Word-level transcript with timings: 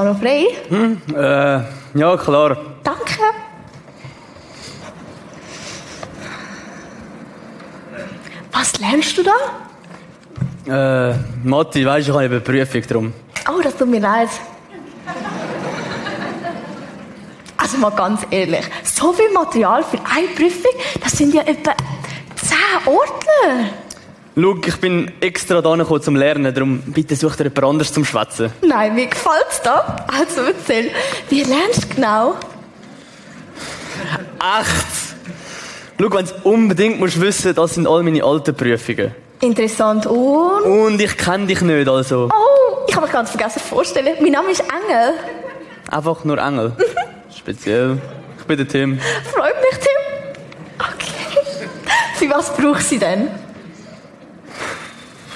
da 0.00 0.12
noch 0.12 0.20
frei? 0.20 0.46
Hm, 0.68 1.00
äh, 1.14 1.98
ja, 1.98 2.16
klar. 2.16 2.56
Danke. 2.82 3.20
Was 8.52 8.78
lernst 8.78 9.18
du 9.18 9.22
da? 9.22 11.10
Äh, 11.10 11.14
Matti, 11.44 11.86
weisst 11.86 12.08
du, 12.08 12.12
ich 12.12 12.16
habe 12.16 12.24
eine 12.26 12.40
Prüfung 12.40 12.82
drum. 12.82 13.12
Oh, 13.48 13.60
das 13.62 13.76
tut 13.76 13.88
mir 13.88 14.00
leid. 14.00 14.28
Also 17.56 17.76
mal 17.78 17.90
ganz 17.90 18.26
ehrlich, 18.30 18.64
so 18.84 19.12
viel 19.12 19.30
Material 19.32 19.82
für 19.84 19.98
eine 19.98 20.28
Prüfung, 20.28 20.72
das 21.02 21.12
sind 21.12 21.34
ja 21.34 21.42
etwa 21.42 21.72
10 22.36 22.56
Ordner. 22.86 23.70
Schau, 24.36 24.56
ich 24.64 24.76
bin 24.76 25.10
extra 25.20 25.60
da 25.60 25.74
gekommen 25.74 26.02
zum 26.02 26.14
Lernen, 26.16 26.54
darum 26.54 26.78
bitte 26.86 27.16
such 27.16 27.34
dir 27.36 27.44
jemand 27.44 27.64
anderes 27.64 27.92
zum 27.92 28.04
Schwätzen. 28.04 28.52
Nein, 28.62 28.94
mir 28.94 29.06
gefällt's 29.06 29.60
da. 29.62 30.06
Also 30.06 30.42
erzähl, 30.42 30.90
wie 31.28 31.42
lernst 31.42 31.84
du 31.84 31.94
genau? 31.96 32.34
Echt? 34.38 35.16
Schau, 36.00 36.12
wenn 36.12 36.24
du 36.26 36.32
unbedingt 36.44 37.00
musst 37.00 37.20
wissen, 37.20 37.54
das 37.54 37.74
sind 37.74 37.88
all 37.88 38.02
meine 38.02 38.22
alten 38.22 38.54
Prüfungen. 38.54 39.14
Interessant 39.40 40.06
und... 40.06 40.62
Und 40.62 41.00
ich 41.00 41.16
kenne 41.16 41.46
dich 41.46 41.60
nicht, 41.62 41.88
also. 41.88 42.28
Oh, 42.32 42.84
ich 42.86 42.94
habe 42.94 43.06
mich 43.06 43.12
ganz 43.12 43.30
vergessen 43.30 43.60
vorzustellen. 43.60 44.16
Mein 44.20 44.32
Name 44.32 44.50
ist 44.50 44.60
Engel. 44.60 45.14
Einfach 45.90 46.24
nur 46.24 46.38
Engel. 46.38 46.72
Speziell. 47.36 47.98
Ich 48.38 48.44
bin 48.44 48.56
der 48.56 48.68
Tim. 48.68 49.00
Freut 49.34 49.54
mich, 49.60 49.80
Tim. 49.80 49.98
Okay. 50.78 51.66
Für 52.16 52.30
was 52.30 52.54
brauchst 52.54 52.84
du 52.84 52.94
sie 52.94 52.98
denn? 52.98 53.28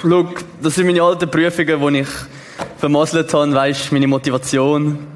Schau, 0.01 0.29
das 0.61 0.75
sind 0.75 0.85
meine 0.87 1.01
alten 1.01 1.29
Prüfungen, 1.29 1.93
die 1.93 1.99
ich 1.99 2.07
vermasselt 2.77 3.33
habe, 3.33 3.53
weisst 3.53 3.91
meine 3.91 4.07
Motivation. 4.07 5.07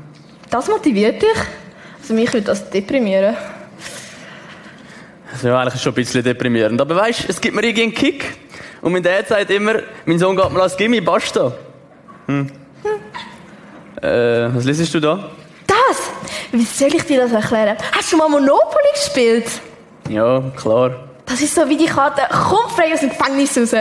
Das 0.49 0.67
motiviert 0.67 1.21
dich? 1.21 1.37
Also 2.01 2.13
mich 2.13 2.31
würde 2.33 2.47
das 2.47 2.69
deprimieren. 2.69 3.35
Das 5.29 5.39
ist 5.39 5.43
ja 5.43 5.59
eigentlich 5.59 5.81
schon 5.81 5.91
ein 5.91 5.95
bisschen 5.95 6.23
deprimierend. 6.23 6.81
Aber 6.81 6.95
weißt, 6.95 7.29
es 7.29 7.39
gibt 7.39 7.55
mir 7.55 7.63
irgendwie 7.63 7.83
einen 7.83 7.93
Kick. 7.93 8.33
Und 8.81 8.93
mein 8.93 9.03
Dad 9.03 9.27
sagt 9.27 9.51
immer, 9.51 9.75
mein 10.05 10.17
Sohn 10.17 10.35
geht 10.35 10.51
mal 10.51 10.61
als 10.61 10.75
Gimmi, 10.75 11.01
basta. 11.01 11.51
Hm. 12.27 12.49
Äh, 14.01 14.55
was 14.55 14.63
liest 14.63 14.93
du 14.93 14.99
da? 14.99 15.29
Das? 15.67 16.09
Wie 16.51 16.63
soll 16.63 16.95
ich 16.95 17.03
dir 17.03 17.21
das 17.21 17.31
erklären? 17.31 17.77
Hast 17.91 18.11
du 18.11 18.17
schon 18.17 18.19
mal 18.19 18.29
Monopoly 18.29 18.91
gespielt? 18.93 19.45
Ja, 20.07 20.41
klar. 20.55 20.95
Das 21.25 21.41
ist 21.41 21.53
so 21.53 21.67
wie 21.69 21.77
die 21.77 21.85
Karte, 21.85 22.21
komm 22.29 22.69
frei 22.69 22.93
aus 22.93 23.01
dem 23.01 23.09
Gefängnis 23.09 23.57
raus. 23.57 23.75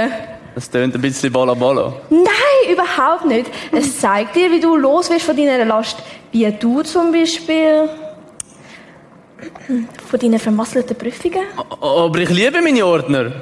Das 0.54 0.68
tönt 0.70 0.94
ein 0.94 1.00
bisschen 1.00 1.32
balla 1.32 1.54
balla. 1.54 1.92
Nein, 2.10 2.72
überhaupt 2.72 3.26
nicht. 3.26 3.50
Es 3.72 4.00
zeigt 4.00 4.34
dir, 4.36 4.50
wie 4.50 4.60
du 4.60 4.76
los 4.76 5.08
wirst 5.10 5.26
von 5.26 5.36
deiner 5.36 5.64
Last. 5.64 6.02
Wie 6.32 6.50
du 6.52 6.82
zum 6.82 7.12
Beispiel 7.12 7.88
von 10.10 10.18
deinen 10.18 10.38
vermasselten 10.38 10.96
Prüfungen. 10.96 11.44
Aber 11.80 12.18
ich 12.18 12.30
liebe 12.30 12.60
meine 12.60 12.84
Ordner. 12.84 13.32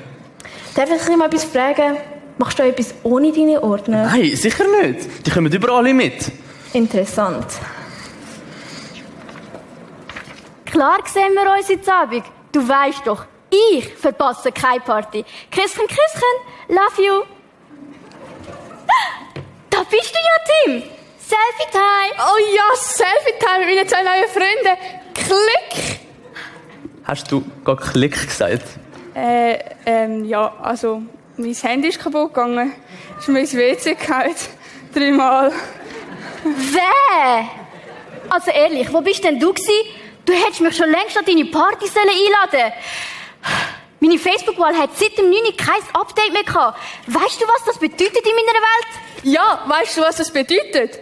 Darf 0.75 0.91
ich 0.91 1.03
dich 1.03 1.17
mal 1.17 1.27
etwas 1.27 1.45
fragen? 1.45 1.97
Machst 2.39 2.59
du 2.59 2.63
etwas 2.65 2.95
ohne 3.03 3.33
deine 3.33 3.63
Ordner? 3.63 4.05
Nein, 4.07 4.37
sicher 4.37 4.65
nicht. 4.83 5.27
Die 5.27 5.31
kommen 5.31 5.51
überall 5.51 5.95
mit. 5.95 6.31
Interessant. 6.75 7.47
Klar 10.67 10.99
sehen 11.07 11.33
wir 11.33 11.51
uns 11.57 11.69
jetzt 11.69 11.89
Abend. 11.89 12.25
Du 12.53 12.69
weißt 12.69 13.07
doch, 13.07 13.25
ich 13.51 13.89
verpasse 13.95 14.53
keine 14.53 14.81
Party. 14.81 15.25
Küsschen, 15.51 15.87
Küsschen, 15.87 16.35
love 16.69 17.03
you. 17.03 17.23
Da 19.71 19.83
bist 19.83 20.15
du 20.15 20.19
ja, 20.19 20.37
Tim. 20.65 20.83
Selfie-Time. 21.19 22.15
Oh 22.19 22.39
ja, 22.55 22.77
Selfie-Time 22.77 23.67
mit 23.67 23.75
meinen 23.75 23.89
zwei 23.89 24.03
neuen 24.03 24.29
Freunden. 24.29 24.79
Klick! 25.13 26.01
Hast 27.05 27.31
du 27.31 27.45
gar 27.65 27.77
Klick 27.77 28.27
gesagt? 28.27 28.65
Äh, 29.15 29.59
ähm, 29.85 30.25
ja, 30.25 30.55
also, 30.63 31.03
mein 31.37 31.53
Handy 31.55 31.89
ist 31.89 32.01
kaputt 32.01 32.33
gegangen. 32.33 32.75
Ist 33.19 33.29
mir 33.29 33.41
ins 33.41 33.55
WC 33.55 33.95
gefallen. 33.95 34.35
Dreimal. 34.95 35.53
Wer? 36.45 37.49
Also 38.31 38.51
ehrlich, 38.51 38.93
wo 38.93 39.01
bist 39.01 39.23
denn 39.25 39.39
du 39.39 39.53
gsi? 39.53 39.73
Du 40.25 40.33
hättest 40.33 40.61
mich 40.61 40.77
schon 40.77 40.91
längst 40.91 41.17
an 41.17 41.25
deine 41.25 41.45
Party 41.45 41.87
sollen 41.87 42.09
einladen 42.09 42.73
Meine 44.07 44.21
Facebook-Wahl 44.21 44.77
hat 44.77 44.97
seit 44.97 45.19
dem 45.19 45.31
9. 45.31 45.57
kein 45.57 45.83
Update 45.93 46.33
mehr 46.33 46.45
gehabt. 46.45 46.79
Weißt 47.09 47.43
du, 47.43 47.45
was 47.49 47.65
das 47.65 47.77
bedeutet 47.77 48.25
in 48.25 48.37
meiner 48.37 48.61
Welt? 48.61 48.87
Ja, 49.25 49.65
weißt 49.67 49.97
du, 49.97 50.03
was 50.03 50.15
das 50.15 50.31
bedeutet? 50.31 51.01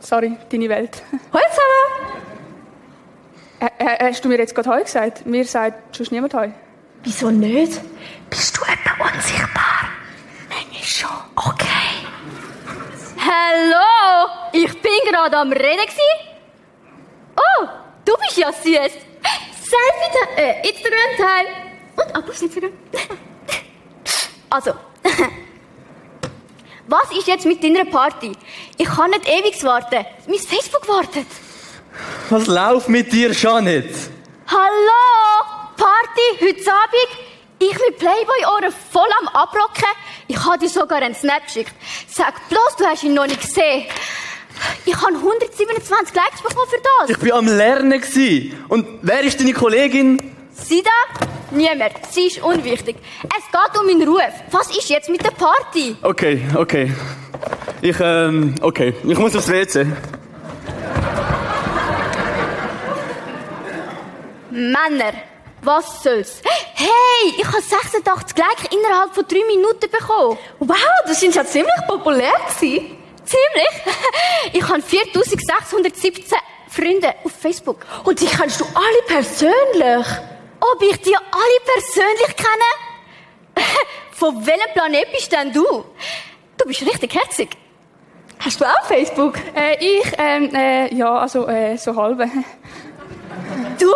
Sorry, 0.00 0.34
deine 0.50 0.70
Welt. 0.70 1.02
Hallo 1.34 1.44
zusammen! 3.60 4.00
Hast 4.00 4.24
du 4.24 4.28
mir 4.30 4.38
jetzt 4.38 4.54
gerade 4.54 4.70
Heu 4.70 4.82
gesagt? 4.82 5.26
Mir 5.26 5.44
sagt 5.44 5.94
sonst 5.94 6.12
niemand 6.12 6.32
Heu. 6.32 6.48
Wieso 7.02 7.30
nicht? 7.30 7.78
Bist 8.30 8.56
du 8.56 8.62
etwa 8.62 9.04
unsichtbar? 9.04 9.90
Manchmal 10.48 10.82
schon. 10.82 11.10
Okay. 11.36 11.66
Hallo, 13.18 14.30
ich 14.52 14.80
bin 14.80 14.92
gerade 15.10 15.36
am 15.36 15.52
Reden 15.52 15.86
gsi. 15.86 16.00
Oh, 17.36 17.66
du 18.06 18.14
bist 18.16 18.38
ja 18.38 18.50
süß. 18.50 18.62
Selfie, 18.62 20.38
äh, 20.38 20.68
Instagram-Teil. 20.68 21.61
Und 21.96 22.16
ab 22.16 22.24
auf 22.28 22.42
Instagram. 22.42 22.72
Also, 24.50 24.72
was 26.86 27.10
ist 27.18 27.26
jetzt 27.26 27.46
mit 27.46 27.62
deiner 27.62 27.84
Party? 27.84 28.32
Ich 28.76 28.86
kann 28.86 29.10
nicht 29.10 29.28
ewig 29.28 29.62
warten. 29.64 30.04
Mein 30.26 30.38
Facebook 30.38 30.86
wartet. 30.88 31.26
Was 32.30 32.46
läuft 32.46 32.88
mit 32.88 33.12
dir 33.12 33.34
schon 33.34 33.64
nicht? 33.64 33.88
Hallo, 34.46 35.72
Party, 35.76 36.26
heute 36.40 36.70
Abend. 36.70 37.10
Ich 37.58 37.72
mit 37.72 37.98
Playboy-Ohren 37.98 38.72
voll 38.90 39.08
am 39.20 39.28
Abrocken. 39.28 39.88
Ich 40.26 40.44
habe 40.44 40.58
dir 40.58 40.68
sogar 40.68 40.98
einen 40.98 41.14
Snap 41.14 41.46
geschickt. 41.46 41.72
Sag 42.08 42.48
bloß, 42.48 42.76
du 42.76 42.84
hast 42.84 43.04
ihn 43.04 43.14
noch 43.14 43.26
nicht 43.26 43.40
gesehen. 43.40 43.86
Ich 44.84 44.96
habe 44.96 45.14
127 45.14 46.14
Likes 46.14 46.42
bekommen 46.42 46.68
für 46.68 46.82
das. 47.00 47.10
Ich 47.10 47.18
bin 47.18 47.32
am 47.32 47.46
Lernen. 47.46 48.02
Und 48.68 48.86
wer 49.02 49.20
ist 49.22 49.38
deine 49.40 49.52
Kollegin? 49.52 50.34
Sie 50.52 50.82
da? 50.82 51.26
Niemand. 51.52 51.92
Sie 52.10 52.28
ist 52.28 52.42
unwichtig. 52.42 52.96
Es 53.24 53.44
geht 53.50 53.80
um 53.80 53.86
meinen 53.86 54.08
Ruf. 54.08 54.32
Was 54.50 54.70
ist 54.70 54.88
jetzt 54.88 55.08
mit 55.08 55.22
der 55.22 55.32
Party? 55.32 55.96
Okay, 56.02 56.42
okay. 56.56 56.92
Ich, 57.82 57.96
ähm, 58.00 58.54
okay. 58.62 58.94
Ich 59.04 59.18
muss 59.18 59.36
aufs 59.36 59.48
WC. 59.48 59.86
Männer, 64.50 65.12
was 65.62 66.02
soll's? 66.02 66.42
Hey, 66.74 67.34
ich 67.38 67.46
habe 67.46 67.60
86 67.60 68.36
Likes 68.38 68.64
innerhalb 68.70 69.14
von 69.14 69.24
drei 69.26 69.44
Minuten 69.46 69.90
bekommen. 69.90 70.38
Wow, 70.58 70.76
das 71.06 71.20
sind 71.20 71.34
ja 71.34 71.44
ziemlich 71.44 71.72
populär 71.86 72.32
gewesen. 72.48 72.96
Ziemlich. 73.24 73.72
Ich 74.54 74.68
habe 74.68 74.82
4617 74.82 76.36
Freunde 76.68 77.14
auf 77.24 77.32
Facebook. 77.32 77.86
Und 78.04 78.20
die 78.20 78.26
kennst 78.26 78.60
du 78.60 78.64
alle 78.74 79.02
persönlich. 79.06 80.06
Ob 80.62 80.80
ich 80.80 80.96
die 81.00 81.16
alle 81.16 81.58
persönlich 81.64 82.36
kenne? 82.36 83.66
Von 84.12 84.46
welchem 84.46 84.72
Planet 84.74 85.10
bist 85.10 85.32
denn 85.32 85.52
du? 85.52 85.84
Du 86.56 86.64
bist 86.66 86.82
richtig 86.82 87.12
herzig. 87.14 87.50
Hast 88.38 88.60
du 88.60 88.64
auch 88.64 88.84
Facebook? 88.84 89.34
Äh, 89.56 89.76
ich, 89.80 90.12
ähm, 90.18 90.54
äh, 90.54 90.94
ja, 90.94 91.18
also, 91.18 91.48
äh, 91.48 91.76
so 91.76 91.96
halbe. 91.96 92.28
Du? 93.78 93.90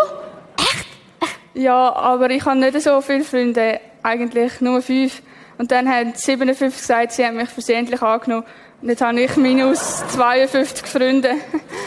Ja, 1.55 1.95
aber 1.95 2.31
ich 2.31 2.45
habe 2.45 2.59
nicht 2.59 2.81
so 2.81 3.01
viele 3.01 3.23
Freunde. 3.23 3.81
Eigentlich 4.03 4.61
nur 4.61 4.83
fünf. 4.83 5.23
Und 5.59 5.71
dann 5.71 5.89
haben 5.89 6.15
57 6.15 6.81
gesagt, 6.81 7.13
sie 7.13 7.25
haben 7.25 7.37
mich 7.37 7.49
versehentlich 7.49 8.03
angenommen. 8.03 8.45
Und 8.83 8.89
jetzt 8.89 9.01
habe 9.01 9.21
ich 9.21 9.37
minus 9.37 10.07
52 10.09 10.87
Freunde. 10.87 11.37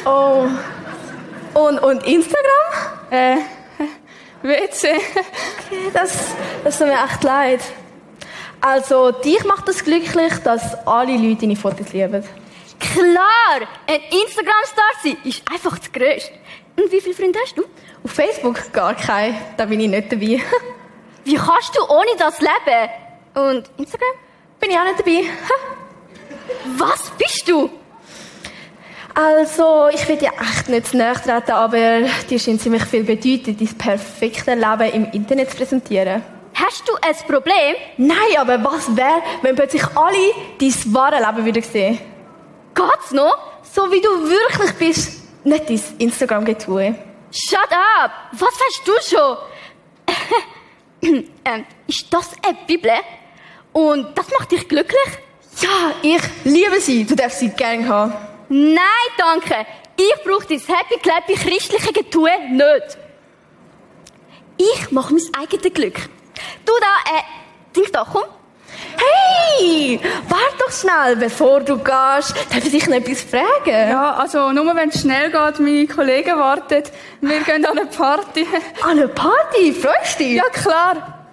Oh. 0.05 0.47
Und, 1.53 1.79
und 1.79 2.03
Instagram? 2.05 3.11
Äh, 3.11 3.37
WC. 4.41 4.87
Okay, 4.91 5.91
das, 5.93 6.17
das 6.63 6.77
tut 6.77 6.87
mir 6.87 7.03
echt 7.03 7.23
leid. 7.23 7.61
Also, 8.61 9.11
dich 9.11 9.43
macht 9.45 9.67
es 9.69 9.83
glücklich, 9.83 10.33
dass 10.43 10.75
alle 10.87 11.15
Leute 11.17 11.41
deine 11.41 11.55
Fotos 11.55 11.93
lieben. 11.93 12.23
Klar, 12.79 13.67
ein 13.87 14.01
Instagram-Star 14.11 14.91
sein 15.03 15.17
ist 15.23 15.43
einfach 15.51 15.77
das 15.77 15.91
Größte. 15.91 16.31
Und 16.77 16.91
wie 16.91 17.01
viele 17.01 17.15
Freunde 17.15 17.39
hast 17.43 17.57
du? 17.57 17.63
Auf 18.03 18.11
Facebook 18.11 18.71
gar 18.71 18.95
kein, 18.95 19.35
da 19.57 19.65
bin 19.65 19.79
ich 19.79 19.89
nicht 19.89 20.11
dabei. 20.11 20.41
Wie 21.25 21.35
kannst 21.35 21.75
du 21.75 21.83
ohne 21.89 22.11
das 22.17 22.39
leben? 22.39 22.89
Und 23.35 23.69
Instagram? 23.77 24.15
bin 24.59 24.71
ich 24.71 24.77
auch 24.77 24.83
nicht 24.83 24.99
dabei. 24.99 25.23
Was 26.77 27.11
bist 27.11 27.47
du? 27.47 27.69
Also, 29.21 29.89
ich 29.93 30.07
will 30.07 30.15
dir 30.15 30.31
echt 30.39 30.69
nicht 30.69 30.87
zu 30.87 30.97
nahe 30.97 31.13
treten, 31.13 31.51
aber 31.51 32.07
dir 32.29 32.39
scheint 32.39 32.61
ziemlich 32.61 32.85
viel 32.85 33.03
bedeuten, 33.03 33.57
dein 33.57 33.77
perfekte 33.77 34.53
Leben 34.53 34.93
im 34.93 35.11
Internet 35.11 35.51
zu 35.51 35.57
präsentieren. 35.57 36.23
Hast 36.53 36.87
du 36.87 36.93
ein 37.01 37.15
Problem? 37.27 37.75
Nein, 37.97 38.37
aber 38.37 38.63
was 38.63 38.95
wäre, 38.95 39.21
wenn 39.41 39.55
plötzlich 39.57 39.83
alle 39.93 40.15
dein 40.57 40.73
wahre 40.93 41.17
Leben 41.17 41.45
wieder 41.45 41.61
sehen? 41.61 41.99
Geht's 42.73 43.11
noch? 43.11 43.37
So 43.61 43.91
wie 43.91 43.99
du 43.99 44.07
wirklich 44.07 44.71
bist, 44.75 45.21
nicht 45.43 45.69
dein 45.69 45.81
Instagram-Getue. 45.97 46.95
Shut 47.29 47.59
up! 47.59 48.11
Was 48.31 48.53
weißt 48.53 48.81
du 48.85 48.93
schon? 51.03 51.25
ähm, 51.43 51.65
ist 51.87 52.05
das 52.09 52.29
eine 52.47 52.57
Bibel? 52.65 52.91
Und 53.73 54.17
das 54.17 54.29
macht 54.31 54.49
dich 54.53 54.65
glücklich? 54.65 55.09
Ja, 55.59 55.91
ich 56.03 56.21
liebe 56.45 56.79
sie. 56.79 57.03
Du 57.03 57.15
darfst 57.15 57.39
sie 57.39 57.49
gerne 57.49 57.85
haben. 57.85 58.28
Nein, 58.49 59.09
danke. 59.17 59.65
Ich 59.95 60.23
brauche 60.23 60.47
dein 60.47 60.59
happy 60.59 60.97
clappy 61.01 61.33
christliche 61.35 61.93
Getue 61.93 62.31
nicht. 62.49 62.97
Ich 64.57 64.91
mache 64.91 65.13
mein 65.13 65.23
eigenes 65.39 65.73
Glück. 65.73 66.09
Du 66.65 66.73
da, 66.79 67.17
äh, 67.17 67.75
Ding 67.75 67.85
da, 67.91 68.05
komm. 68.11 68.23
Hey, 68.97 69.99
warte 70.27 70.57
doch 70.57 70.71
schnell, 70.71 71.15
bevor 71.15 71.61
du 71.61 71.77
gehst. 71.77 72.35
Darf 72.49 72.65
ich 72.65 72.71
dich 72.71 72.87
noch 72.87 72.97
etwas 72.97 73.21
fragen? 73.21 73.89
Ja, 73.89 74.13
also 74.15 74.51
nur 74.51 74.75
wenn 74.75 74.89
es 74.89 75.01
schnell 75.01 75.31
geht, 75.31 75.59
meine 75.59 75.87
Kollegen 75.87 76.37
warten. 76.37 76.83
Wir 77.21 77.39
gehen 77.41 77.65
an 77.65 77.77
eine 77.77 77.87
Party. 77.87 78.47
An 78.81 78.91
eine 78.91 79.07
Party? 79.07 79.73
Freust 79.73 80.19
du 80.19 80.23
dich? 80.23 80.35
Ja, 80.35 80.49
klar. 80.49 81.25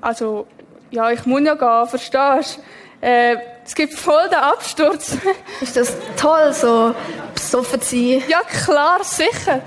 Also, 0.00 0.46
ja, 0.90 1.10
ich 1.10 1.26
muss 1.26 1.42
ja 1.42 1.54
gehen, 1.54 1.86
verstehst 1.88 2.60
du? 3.00 3.06
Äh, 3.06 3.36
es 3.66 3.74
gibt 3.74 3.94
voll 3.94 4.28
den 4.28 4.38
Absturz. 4.38 5.16
Ist 5.60 5.76
das 5.76 5.94
toll, 6.16 6.52
so 6.52 6.94
besoffen 7.34 7.80
zu 7.80 7.96
sein? 7.96 8.22
Ja, 8.28 8.40
klar, 8.42 9.02
sicher. 9.02 9.60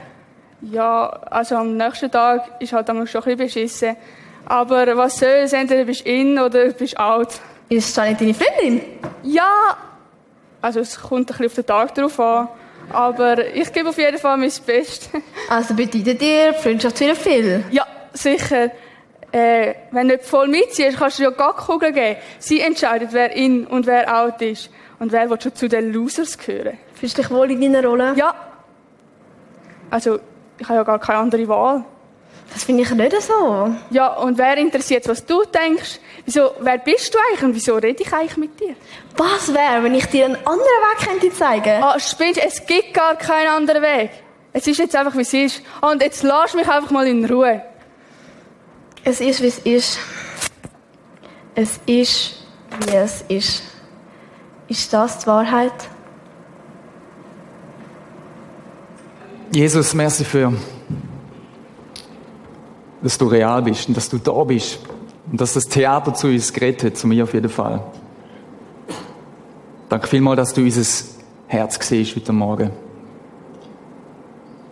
Ja, 0.62 1.08
also 1.30 1.56
am 1.56 1.78
nächsten 1.78 2.10
Tag 2.12 2.50
ist 2.60 2.74
halt 2.74 2.90
einmal 2.90 3.08
schon 3.08 3.24
ein 3.24 3.38
bisschen 3.38 3.64
beschissen. 3.64 3.98
Aber 4.46 4.98
was 4.98 5.20
soll 5.20 5.30
es? 5.44 5.54
Entweder 5.54 5.86
bist 5.86 6.06
du 6.06 6.10
in 6.10 6.40
oder 6.40 6.70
bist 6.70 6.98
alt. 6.98 7.40
Ist 7.70 7.96
Janet 7.96 8.22
deine 8.22 8.34
Freundin? 8.34 8.82
Ja, 9.24 9.78
also 10.62 10.80
es 10.80 11.00
kommt 11.00 11.22
ein 11.22 11.26
bisschen 11.26 11.46
auf 11.46 11.54
den 11.54 11.66
Tag 11.66 11.96
drauf 11.96 12.20
an. 12.20 12.48
Aber 12.92 13.46
ich 13.54 13.72
gebe 13.72 13.90
auf 13.90 13.98
jeden 13.98 14.18
Fall 14.18 14.38
mein 14.38 14.52
Bestes. 14.66 15.10
Also 15.50 15.74
bedeutet 15.74 16.22
dir 16.22 16.54
Freundschaft 16.54 17.00
wieder 17.00 17.16
viel? 17.16 17.64
Ja, 17.72 17.86
sicher. 18.14 18.72
Äh, 19.32 19.76
wenn 19.92 20.08
du 20.08 20.16
nicht 20.16 20.26
voll 20.26 20.48
mitziehst, 20.48 20.98
kannst 20.98 21.20
du 21.20 21.24
ja 21.24 21.30
gar 21.30 21.56
Kugeln 21.56 21.94
geben. 21.94 22.18
Sie 22.40 22.62
entscheidet, 22.62 23.10
wer 23.12 23.32
in 23.32 23.68
und 23.68 23.86
wer 23.86 24.22
out 24.22 24.42
ist. 24.42 24.70
Und 25.00 25.12
wer 25.12 25.30
will 25.30 25.40
schon 25.40 25.56
zu 25.56 25.70
den 25.70 25.94
Losers 25.94 26.38
gehören. 26.38 26.78
Fühlst 26.94 27.18
du 27.18 27.22
dich 27.22 27.32
wohl 27.32 27.50
in 27.52 27.62
deiner 27.62 27.88
Rolle? 27.88 28.14
Ja. 28.16 28.34
Also, 29.90 30.20
ich 30.58 30.68
habe 30.68 30.80
ja 30.80 30.84
gar 30.84 31.00
keine 31.00 31.20
andere 31.20 31.48
Wahl. 31.48 31.86
Das 32.54 32.64
finde 32.64 32.84
ich 32.84 32.92
nicht 32.92 33.22
so. 33.22 33.74
Ja, 33.92 34.08
und 34.16 34.38
wer 34.38 34.58
interessiert, 34.58 35.08
was 35.08 35.26
du 35.26 35.44
denkst? 35.44 36.00
Wieso, 36.26 36.52
wer 36.60 36.80
bist 36.80 37.14
du 37.14 37.18
eigentlich 37.20 37.44
und 37.44 37.56
wieso 37.56 37.76
rede 37.76 38.02
ich 38.04 38.12
eigentlich 38.12 38.38
mit 38.38 38.60
dir? 38.60 38.76
Was 39.16 39.54
wäre, 39.54 39.84
wenn 39.84 39.94
ich 39.94 40.06
dir 40.08 40.26
einen 40.26 40.36
anderen 40.36 40.58
Weg 40.58 41.08
könnte 41.08 41.32
zeigen? 41.32 41.84
Ah, 41.84 42.00
spinnst, 42.00 42.44
es 42.44 42.66
gibt 42.66 42.94
gar 42.94 43.16
keinen 43.16 43.50
anderen 43.50 43.82
Weg. 43.84 44.10
Es 44.52 44.66
ist 44.66 44.80
jetzt 44.80 44.96
einfach, 44.96 45.16
wie 45.16 45.22
es 45.22 45.34
ist. 45.34 45.62
Und 45.82 46.02
jetzt 46.02 46.24
lass 46.24 46.56
mich 46.56 46.68
einfach 46.68 46.90
mal 46.90 47.08
in 47.08 47.24
Ruhe. 47.26 47.62
Es 49.10 49.22
ist, 49.22 49.42
wie 49.42 49.48
es 49.48 49.58
ist. 49.58 50.00
Es 51.56 51.80
ist, 51.88 52.44
wie 52.86 52.96
es 52.96 53.24
ist. 53.28 53.64
Ist 54.68 54.94
das 54.94 55.18
die 55.18 55.26
Wahrheit? 55.26 55.74
Jesus, 59.52 59.96
merci 59.96 60.24
für, 60.24 60.54
dass 63.02 63.18
du 63.18 63.26
real 63.26 63.64
bist 63.64 63.88
und 63.88 63.98
dass 63.98 64.10
du 64.10 64.20
da 64.20 64.44
bist 64.44 64.78
und 65.32 65.42
dass 65.42 65.54
das 65.54 65.68
Theater 65.68 66.14
zu 66.14 66.28
uns 66.28 66.54
geredet 66.54 66.84
hat, 66.84 66.98
zu 66.98 67.08
mir 67.08 67.24
auf 67.24 67.34
jeden 67.34 67.50
Fall. 67.50 67.82
Danke 69.90 70.06
vielmals, 70.08 70.38
dass 70.38 70.54
du 70.54 70.62
unser 70.62 71.08
Herz 71.48 71.80
siehst 71.82 72.16
heute 72.16 72.32
Morgen. 72.32 72.70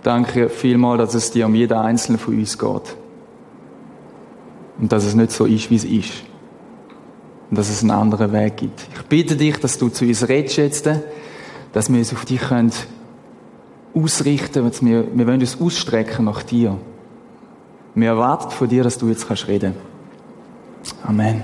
Danke 0.04 0.48
vielmals, 0.48 1.02
dass 1.02 1.16
es 1.16 1.32
dir 1.32 1.48
um 1.48 1.56
jeden 1.56 1.76
einzelnen 1.76 2.20
von 2.20 2.38
uns 2.38 2.56
geht. 2.56 2.98
Und 4.80 4.92
dass 4.92 5.06
es 5.06 5.16
nicht 5.16 5.32
so 5.32 5.46
ist, 5.46 5.70
wie 5.70 5.76
es 5.76 5.86
ist. 5.86 6.24
Und 7.50 7.58
dass 7.58 7.70
es 7.70 7.82
einen 7.82 7.92
anderen 7.92 8.32
Weg 8.32 8.58
gibt. 8.58 8.88
Ich 8.96 9.02
bitte 9.04 9.36
dich, 9.36 9.60
dass 9.60 9.78
du 9.78 9.90
zu 9.90 10.06
uns 10.06 10.28
redest 10.28 10.58
jetzt, 10.58 10.90
dass 11.74 11.90
wir 11.90 11.98
uns 11.98 12.14
auf 12.14 12.26
dich 12.26 12.42
können 12.42 12.72
ausrichten 13.96 14.72
können. 14.72 14.74
Wir, 14.82 15.18
wir 15.18 15.28
wollen 15.28 15.40
uns 15.40 15.60
ausstrecken 15.60 16.26
nach 16.26 16.44
dir. 16.44 16.78
Wir 17.96 18.10
erwarten 18.10 18.52
von 18.52 18.70
dir, 18.70 18.84
dass 18.84 18.98
du 18.98 19.08
jetzt 19.10 19.28
kannst 19.28 19.48
reden. 19.48 19.74
Amen. 21.04 21.44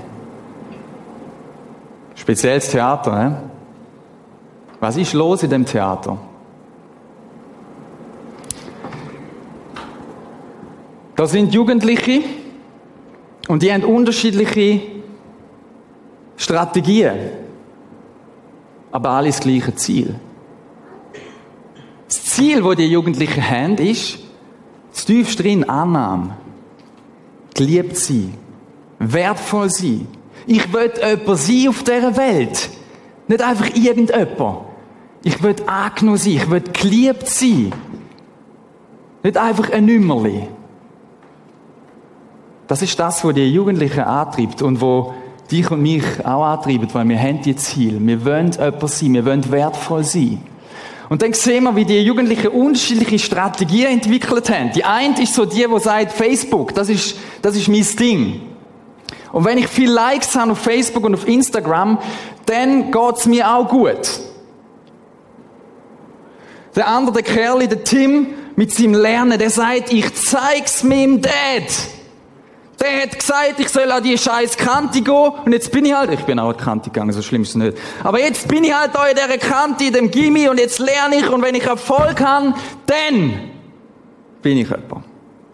Spezielles 2.14 2.70
Theater, 2.70 3.28
he? 3.28 3.34
Was 4.80 4.96
ist 4.96 5.14
los 5.14 5.42
in 5.42 5.50
dem 5.50 5.64
Theater? 5.64 6.18
Da 11.16 11.26
sind 11.26 11.54
Jugendliche 11.54 12.22
und 13.48 13.62
die 13.62 13.72
haben 13.72 13.84
unterschiedliche 13.84 14.80
Strategien, 16.36 17.16
aber 18.90 19.10
alles 19.10 19.36
das 19.36 19.44
gleiche 19.44 19.74
Ziel. 19.74 20.14
Das 22.06 22.24
Ziel, 22.24 22.64
wo 22.64 22.74
die 22.74 22.86
Jugendlichen 22.86 23.48
haben, 23.48 23.76
ist, 23.78 24.18
das 24.92 25.04
tiefste 25.04 25.42
drin 25.42 25.68
Annahme, 25.68 26.36
geliebt 27.54 27.96
sein, 27.96 28.34
wertvoll 28.98 29.70
sein. 29.70 30.06
Ich 30.46 30.72
will 30.72 30.92
jemand 31.00 31.38
sein 31.38 31.68
auf 31.68 31.82
dieser 31.82 32.16
Welt. 32.16 32.70
Nicht 33.26 33.42
einfach 33.42 33.74
irgendjemand. 33.74 34.66
Ich 35.22 35.42
will 35.42 35.56
angenommen 35.66 36.18
sein, 36.18 36.32
ich 36.34 36.50
will 36.50 36.60
geliebt 36.60 37.28
sein. 37.28 37.72
Nicht 39.22 39.36
einfach 39.38 39.70
ein 39.70 39.86
Nümmerli. 39.86 40.48
Das 42.66 42.80
ist 42.82 42.98
das, 42.98 43.24
was 43.24 43.34
die 43.34 43.50
Jugendlichen 43.52 44.00
antreibt 44.00 44.62
und 44.62 44.80
wo 44.80 45.14
dich 45.50 45.70
und 45.70 45.82
mich 45.82 46.04
auch 46.24 46.44
antreibt, 46.44 46.94
weil 46.94 47.08
wir 47.08 47.18
haben 47.18 47.42
die 47.42 47.56
Ziel. 47.56 47.98
Wir 48.00 48.24
wollen 48.24 48.52
jemand 48.52 48.88
sein, 48.88 49.14
wir 49.14 49.24
wollen 49.24 49.50
wertvoll 49.50 50.04
sein. 50.04 50.42
Und 51.10 51.20
dann 51.20 51.34
sehen 51.34 51.64
wir, 51.64 51.76
wie 51.76 51.84
die 51.84 52.00
Jugendlichen 52.00 52.48
unterschiedliche 52.48 53.18
Strategien 53.18 53.88
entwickelt 53.88 54.48
haben. 54.48 54.72
Die 54.72 54.84
eine 54.84 55.22
ist 55.22 55.34
so 55.34 55.44
die, 55.44 55.66
die 55.66 55.80
sagt, 55.80 56.12
Facebook, 56.12 56.74
das 56.74 56.88
ist, 56.88 57.16
das 57.42 57.56
ist 57.56 57.68
mein 57.68 57.86
Ding. 57.98 58.40
Und 59.30 59.44
wenn 59.44 59.58
ich 59.58 59.68
viele 59.68 59.92
Likes 59.92 60.34
habe 60.34 60.52
auf 60.52 60.58
Facebook 60.58 61.04
und 61.04 61.14
auf 61.14 61.28
Instagram, 61.28 61.98
dann 62.46 62.90
geht's 62.90 63.26
mir 63.26 63.50
auch 63.50 63.68
gut. 63.68 64.20
Der 66.74 66.88
andere, 66.88 67.22
der 67.22 67.22
Kerl, 67.22 67.66
der 67.66 67.84
Tim, 67.84 68.28
mit 68.56 68.72
seinem 68.72 68.94
Lernen, 68.94 69.38
der 69.38 69.50
sagt, 69.50 69.92
ich 69.92 70.14
zeig's 70.14 70.82
meinem 70.82 71.20
Dad. 71.20 71.32
Der 72.84 73.02
hat 73.02 73.18
gesagt, 73.18 73.54
ich 73.60 73.68
soll 73.70 73.90
an 73.90 74.02
die 74.02 74.18
scheiß 74.18 74.58
Kante 74.58 75.00
gehen. 75.00 75.32
Und 75.44 75.52
jetzt 75.52 75.72
bin 75.72 75.86
ich 75.86 75.94
halt, 75.94 76.10
ich 76.10 76.20
bin 76.20 76.38
auch 76.38 76.50
an 76.50 76.56
die 76.58 76.64
Kante 76.64 76.90
gegangen, 76.90 77.12
so 77.12 77.22
schlimm 77.22 77.40
ist 77.40 77.50
es 77.50 77.54
nicht. 77.54 77.78
Aber 78.02 78.20
jetzt 78.20 78.46
bin 78.46 78.62
ich 78.62 78.74
halt 78.74 78.94
da 78.94 79.06
in 79.06 79.16
dieser 79.16 79.38
Kante, 79.38 79.84
in 79.84 79.92
dem 79.94 80.10
Gimmi, 80.10 80.50
und 80.50 80.58
jetzt 80.58 80.80
lerne 80.80 81.16
ich, 81.16 81.28
und 81.30 81.40
wenn 81.40 81.54
ich 81.54 81.64
Erfolg 81.64 82.20
habe, 82.20 82.52
dann 82.84 83.50
bin 84.42 84.58
ich 84.58 84.68
jemand. 84.68 85.04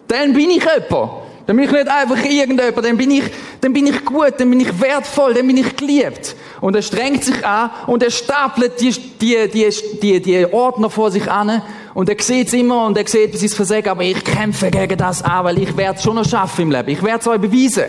Dann 0.09 0.33
bin 0.33 0.51
ich 0.51 0.65
jemand. 0.65 1.13
Dann 1.47 1.57
bin 1.57 1.65
ich 1.65 1.73
nicht 1.73 1.89
einfach 1.89 2.23
irgendjemand, 2.25 2.85
dann 2.85 2.97
bin 2.97 3.11
ich, 3.11 3.25
dann 3.61 3.73
bin 3.73 3.87
ich 3.87 4.05
gut, 4.05 4.35
dann 4.39 4.51
bin 4.51 4.61
ich 4.61 4.81
wertvoll, 4.81 5.35
dann 5.35 5.47
bin 5.47 5.57
ich 5.57 5.77
geliebt. 5.77 6.37
Und 6.61 6.77
er 6.77 6.83
strengt 6.83 7.25
sich 7.25 7.45
an 7.45 7.71
und 7.87 8.03
er 8.03 8.11
stapelt 8.11 8.81
die, 8.81 8.91
die, 8.93 9.49
die, 9.49 9.71
die, 10.01 10.21
die 10.21 10.53
Ordner 10.53 10.91
vor 10.91 11.11
sich 11.11 11.31
an 11.31 11.63
und 11.95 12.09
er 12.09 12.17
sieht 12.23 12.49
es 12.49 12.55
immer 12.55 12.87
und 12.87 12.97
er 12.97 13.07
sieht, 13.07 13.33
bis 13.33 13.43
ich 13.43 13.51
es 13.51 13.57
versage, 13.57 13.91
aber 13.91 14.03
ich 14.03 14.23
kämpfe 14.25 14.71
gegen 14.71 14.97
das 14.97 15.23
an, 15.23 15.45
weil 15.45 15.59
ich 15.59 15.77
werde 15.77 15.97
es 15.97 16.03
schon 16.03 16.15
noch 16.15 16.29
schaffen 16.29 16.63
im 16.63 16.71
Leben. 16.71 16.89
Ich 16.91 17.03
werde 17.03 17.21
es 17.21 17.27
euch 17.27 17.41
beweisen. 17.41 17.85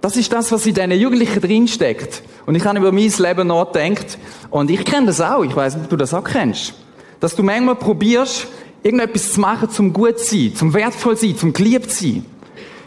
Das 0.00 0.16
ist 0.16 0.32
das, 0.32 0.52
was 0.52 0.66
in 0.66 0.74
diesen 0.74 0.92
Jugendlichen 0.92 1.40
drinsteckt. 1.40 2.22
Und 2.44 2.54
ich 2.54 2.64
habe 2.64 2.78
über 2.78 2.92
mein 2.92 3.12
Leben 3.18 3.48
nachgedacht 3.48 4.18
und 4.50 4.70
ich 4.70 4.84
kenne 4.84 5.06
das 5.06 5.20
auch. 5.20 5.42
Ich 5.42 5.56
weiß 5.56 5.76
ob 5.76 5.88
du 5.88 5.96
das 5.96 6.14
auch 6.14 6.22
kennst. 6.22 6.74
Dass 7.18 7.34
du 7.34 7.42
manchmal 7.42 7.76
probierst, 7.76 8.46
irgendetwas 8.86 9.32
zu 9.32 9.40
machen, 9.40 9.68
zum 9.68 9.92
gut 9.92 10.18
zu 10.20 10.36
sein, 10.36 10.54
zum 10.54 10.72
wertvoll 10.72 11.16
zu 11.16 11.26
sein, 11.26 11.36
zum 11.36 11.52
geliebt 11.52 11.90
zu 11.90 12.04
sein. 12.04 12.24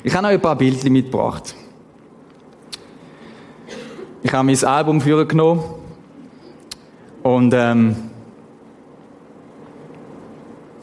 Ich 0.02 0.16
habe 0.16 0.28
euch 0.28 0.34
ein 0.36 0.42
paar 0.42 0.56
Bildchen 0.56 0.94
mitgebracht. 0.94 1.54
Ich 4.24 4.32
habe 4.32 4.46
mein 4.46 4.64
Album 4.64 5.02
für 5.02 5.26
genommen 5.26 5.62
und 7.22 7.54
ähm, 7.54 7.96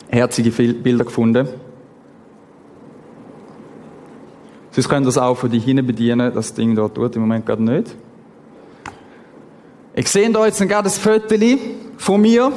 herzige 0.09 0.51
Bilder 0.51 1.05
gefunden. 1.05 1.49
Sonst 4.71 4.89
könnt 4.91 5.05
ihr 5.05 5.07
das 5.07 5.17
auch 5.17 5.37
von 5.37 5.51
die 5.51 5.59
hinten 5.59 5.87
bedienen, 5.87 6.35
das 6.35 6.53
Ding 6.53 6.75
dort 6.75 6.95
tut 6.95 7.17
im 7.17 7.23
Moment 7.23 7.47
gerade 7.47 7.63
nicht. 7.63 7.95
Ich 9.95 10.09
sehe 10.09 10.31
da 10.31 10.45
jetzt 10.45 10.61
gerade 10.61 10.91
ein 10.91 10.93
Foto 10.93 11.35
von 11.97 12.21
mir 12.21 12.53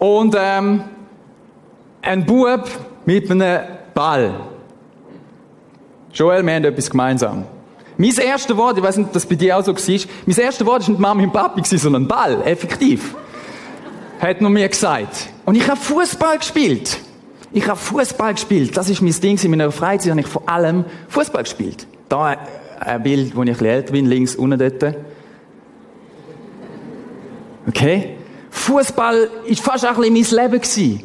Und 0.00 0.34
ähm, 0.36 0.82
ein 2.00 2.24
Bub 2.24 2.68
mit 3.04 3.30
einem 3.30 3.60
Ball. 3.92 4.32
Joel, 6.12 6.44
wir 6.44 6.54
haben 6.54 6.64
etwas 6.64 6.88
gemeinsam. 6.88 7.44
Mein 7.98 8.16
erstes 8.16 8.56
Wort, 8.56 8.78
ich 8.78 8.82
weiß 8.82 8.96
nicht, 8.96 9.08
ob 9.08 9.12
das 9.12 9.26
bei 9.26 9.34
dir 9.34 9.58
auch 9.58 9.62
so 9.62 9.76
war, 9.76 10.00
mein 10.24 10.38
erstes 10.38 10.66
Wort 10.66 10.82
war 10.82 10.88
nicht 10.88 10.98
Mami 10.98 11.24
und 11.24 11.34
Papi, 11.34 11.62
sondern 11.76 12.08
Ball, 12.08 12.40
effektiv. 12.46 13.14
Hat 14.18 14.40
noch 14.40 14.48
mir 14.48 14.66
gesagt. 14.66 15.28
Und 15.44 15.54
ich 15.54 15.68
habe 15.68 15.78
Fußball 15.78 16.38
gespielt. 16.38 16.98
Ich 17.52 17.68
habe 17.68 17.78
Fußball 17.78 18.32
gespielt. 18.32 18.74
Das 18.78 18.88
ist 18.88 19.02
mein 19.02 19.12
Ding. 19.12 19.38
In 19.42 19.50
meiner 19.50 19.70
Freizeit 19.70 20.12
habe 20.12 20.20
ich 20.20 20.26
vor 20.26 20.48
allem 20.48 20.86
Fußball 21.08 21.42
gespielt. 21.42 21.86
Da 22.08 22.38
ein 22.80 23.02
Bild, 23.02 23.36
wo 23.36 23.42
ich 23.42 23.60
ein 23.60 23.66
älter 23.66 23.92
bin, 23.92 24.06
links 24.06 24.34
unten 24.34 24.58
dort. 24.58 24.96
Okay? 27.68 28.16
Fußball 28.60 29.30
ist 29.46 29.60
fast 29.60 29.86
auch 29.86 29.98
ein 29.98 30.12
bisschen 30.12 30.38
mein 30.38 30.50
Leben 30.50 30.60
gewesen. 30.60 31.02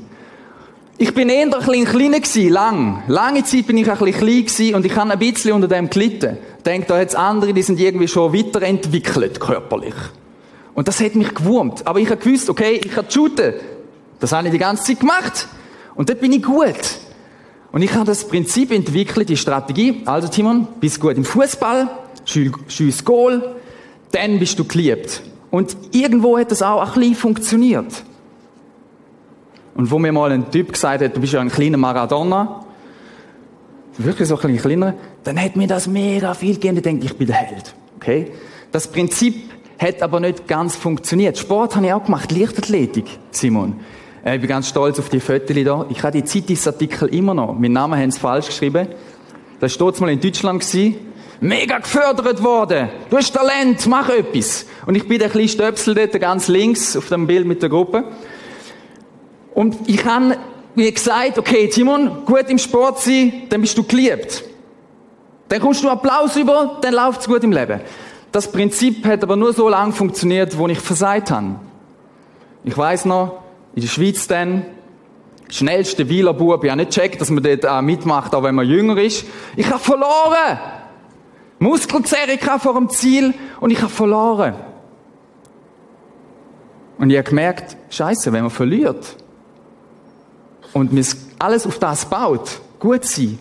Ich 0.97 1.13
bin 1.13 1.27
eher 1.27 1.43
ein 1.43 1.49
bisschen 1.49 1.85
kleiner 1.85 2.19
gewesen, 2.19 2.49
lang. 2.49 3.03
Lange 3.07 3.43
Zeit 3.43 3.67
bin 3.67 3.77
ich 3.77 3.89
ein 3.89 3.97
bisschen 3.97 4.19
klein 4.19 4.45
gewesen 4.45 4.75
und 4.75 4.85
ich 4.85 4.95
habe 4.95 5.11
ein 5.11 5.19
bisschen 5.19 5.51
unter 5.51 5.67
dem 5.67 5.89
gelitten. 5.89 6.37
Ich 6.57 6.63
denke, 6.63 6.87
da 6.87 6.99
jetzt 6.99 7.15
andere, 7.15 7.53
die 7.53 7.61
sind 7.61 7.79
irgendwie 7.79 8.07
schon 8.07 8.33
weiterentwickelt, 8.33 9.39
körperlich. 9.39 9.95
Und 10.73 10.87
das 10.87 11.01
hat 11.01 11.15
mich 11.15 11.33
gewurmt. 11.33 11.85
Aber 11.85 11.99
ich 11.99 12.09
habe 12.09 12.21
gewusst, 12.21 12.49
okay, 12.49 12.79
ich 12.83 12.91
kann 12.91 13.09
shooten. 13.09 13.55
Das 14.19 14.31
habe 14.31 14.47
ich 14.47 14.53
die 14.53 14.59
ganze 14.59 14.83
Zeit 14.83 14.99
gemacht. 14.99 15.47
Und 15.95 16.09
dort 16.09 16.21
bin 16.21 16.31
ich 16.31 16.43
gut. 16.43 16.79
Und 17.71 17.81
ich 17.81 17.93
habe 17.93 18.05
das 18.05 18.27
Prinzip 18.27 18.71
entwickelt, 18.71 19.27
die 19.27 19.37
Strategie. 19.37 20.01
Also 20.05 20.29
Timon, 20.29 20.67
bist 20.79 20.99
gut 20.99 21.17
im 21.17 21.25
Fußball, 21.25 21.89
schieß 22.23 23.03
Goal, 23.03 23.55
dann 24.11 24.39
bist 24.39 24.57
du 24.57 24.63
geliebt. 24.63 25.21
Und 25.55 25.77
irgendwo 25.93 26.37
hat 26.37 26.51
das 26.51 26.61
auch 26.61 26.81
ein 26.81 26.99
bisschen 26.99 27.15
funktioniert. 27.15 28.03
Und 29.73 29.89
wo 29.89 29.97
mir 29.97 30.11
mal 30.11 30.29
ein 30.33 30.51
Typ 30.51 30.73
gesagt 30.73 31.01
hat, 31.01 31.15
du 31.15 31.21
bist 31.21 31.31
ja 31.31 31.39
ein 31.39 31.47
kleiner 31.47 31.77
Maradona, 31.77 32.65
wirklich 33.97 34.27
so 34.27 34.35
ein 34.35 34.41
bisschen 34.41 34.57
kleiner, 34.57 34.95
dann 35.23 35.41
hat 35.41 35.55
mir 35.55 35.65
das 35.65 35.87
mega 35.87 36.33
viel 36.33 36.55
gegeben. 36.55 36.75
Ich 36.75 36.83
denke, 36.83 37.05
ich 37.05 37.17
bin 37.17 37.27
der 37.27 37.37
Held. 37.37 37.73
Okay? 37.95 38.33
Das 38.73 38.89
Prinzip 38.89 39.49
hat 39.79 40.01
aber 40.01 40.19
nicht 40.19 40.45
ganz 40.45 40.75
funktioniert. 40.75 41.37
Sport 41.37 41.77
habe 41.77 41.85
ich 41.85 41.93
auch 41.93 42.03
gemacht, 42.03 42.33
Leichtathletik, 42.33 43.05
Simon. 43.31 43.79
Äh, 44.25 44.35
ich 44.35 44.41
bin 44.41 44.49
ganz 44.49 44.67
stolz 44.67 44.99
auf 44.99 45.07
die 45.07 45.21
Fotos 45.21 45.55
hier. 45.55 45.85
Ich 45.87 46.03
habe 46.03 46.21
die 46.21 46.25
Zeitungsartikel 46.25 47.07
immer 47.15 47.33
noch. 47.33 47.57
Mein 47.57 47.71
Name 47.71 47.95
haben 47.95 48.11
sie 48.11 48.19
falsch 48.19 48.47
geschrieben. 48.47 48.89
Das 49.61 49.79
war 49.79 49.93
mal 50.01 50.09
in 50.09 50.19
Deutschland. 50.19 50.65
Mega 51.41 51.79
gefördert 51.79 52.41
worden. 52.43 52.89
Du 53.09 53.17
hast 53.17 53.33
Talent, 53.33 53.85
mach 53.87 54.09
etwas. 54.09 54.65
Und 54.85 54.95
ich 54.95 55.07
bin 55.07 55.19
der 55.19 55.29
kleine 55.29 55.49
Stöpsel 55.49 55.93
dort 55.95 56.19
ganz 56.19 56.47
links 56.47 56.95
auf 56.95 57.09
dem 57.09 57.27
Bild 57.27 57.45
mit 57.45 57.61
der 57.61 57.69
Gruppe. 57.69 58.05
Und 59.53 59.75
ich 59.87 60.03
habe 60.05 60.37
mir 60.75 60.91
gesagt, 60.91 61.37
okay, 61.37 61.67
Timon, 61.69 62.25
gut 62.25 62.49
im 62.49 62.57
Sport 62.57 62.99
sein, 62.99 63.43
dann 63.49 63.61
bist 63.61 63.77
du 63.77 63.83
geliebt. 63.83 64.43
Dann 65.49 65.61
kommst 65.61 65.83
du 65.83 65.89
Applaus 65.89 66.35
über, 66.35 66.79
dann 66.81 66.93
läuft 66.93 67.21
es 67.21 67.27
gut 67.27 67.43
im 67.43 67.51
Leben. 67.51 67.79
Das 68.31 68.51
Prinzip 68.51 69.05
hat 69.05 69.23
aber 69.23 69.35
nur 69.35 69.53
so 69.53 69.69
lange 69.69 69.93
funktioniert, 69.93 70.57
wo 70.57 70.67
ich 70.67 70.79
versagt 70.79 71.31
habe. 71.31 71.55
Ich 72.63 72.77
weiß 72.77 73.05
noch, 73.05 73.43
in 73.75 73.81
der 73.81 73.87
Schweiz 73.87 74.27
dann, 74.27 74.65
schnellste 75.49 76.09
Wieler 76.09 76.33
Bub, 76.33 76.63
ich 76.63 76.69
habe 76.69 76.81
nicht 76.81 76.93
gecheckt, 76.93 77.21
dass 77.21 77.29
man 77.29 77.43
dort 77.43 77.65
auch 77.65 77.81
mitmacht, 77.81 78.33
auch 78.33 78.43
wenn 78.43 78.55
man 78.55 78.67
jünger 78.67 78.97
ist. 78.97 79.25
Ich 79.55 79.69
habe 79.69 79.79
verloren! 79.79 80.59
Muskelzerrung 81.59 82.59
vor 82.59 82.73
dem 82.73 82.89
Ziel 82.89 83.33
und 83.59 83.71
ich 83.71 83.81
habe 83.81 83.91
verloren. 83.91 84.55
Und 86.97 87.09
ich 87.09 87.17
habe 87.17 87.29
gemerkt, 87.29 87.77
Scheiße, 87.89 88.31
wenn 88.31 88.41
man 88.41 88.51
verliert, 88.51 89.17
und 90.73 90.91
mir 90.91 91.05
alles 91.39 91.65
auf 91.65 91.79
das 91.79 92.05
baut, 92.05 92.59
gut 92.79 93.05
sein, 93.05 93.39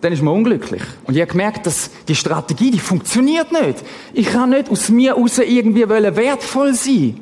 dann 0.00 0.12
ist 0.12 0.22
man 0.22 0.34
unglücklich. 0.34 0.82
Und 1.04 1.14
ich 1.14 1.20
habe 1.20 1.30
gemerkt, 1.30 1.66
dass 1.66 1.90
die 2.08 2.14
Strategie, 2.14 2.70
die 2.70 2.78
funktioniert 2.78 3.52
nicht. 3.52 3.84
Ich 4.12 4.26
kann 4.26 4.50
nicht 4.50 4.68
aus 4.70 4.88
mir 4.88 5.14
raus 5.14 5.38
irgendwie 5.38 5.88
wertvoll 5.88 6.74
sein. 6.74 7.20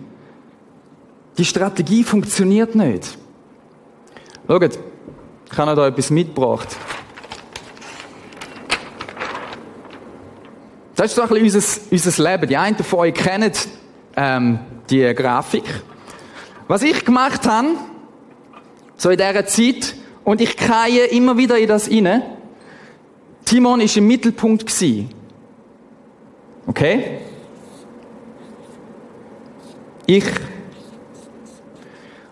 Die 1.36 1.44
Strategie 1.44 2.04
funktioniert 2.04 2.74
nicht. 2.74 3.18
Schaut, 4.48 4.78
ich 5.50 5.58
habe 5.58 5.76
da 5.76 5.86
etwas 5.86 6.10
mitgebracht. 6.10 6.76
Das 11.04 11.11
ist 11.11 11.16
so 11.16 11.23
ein 11.23 11.28
bisschen 11.28 11.44
unser, 11.44 11.80
unser 11.90 12.30
Leben. 12.30 12.49
Die 12.49 12.56
einen 12.56 12.78
von 12.78 13.00
euch 13.00 13.12
kennen 13.12 13.52
ähm, 14.16 14.58
die 14.88 15.14
Grafik. 15.14 15.64
Was 16.66 16.80
ich 16.80 17.04
gemacht 17.04 17.46
habe, 17.46 17.68
so 18.96 19.11
in 19.11 19.18
dieser 19.18 19.44
Zeit. 19.44 19.96
Und 20.25 20.40
ich 20.40 20.56
kreie 20.56 21.04
immer 21.08 21.37
wieder 21.37 21.58
in 21.58 21.68
das 21.68 21.88
inne. 21.88 22.23
Timon 23.44 23.82
ist 23.82 23.99
im 23.99 24.06
Mittelpunkt 24.06 24.66
gewesen. 24.66 25.11
Okay? 26.66 27.18
Ich. 30.06 30.25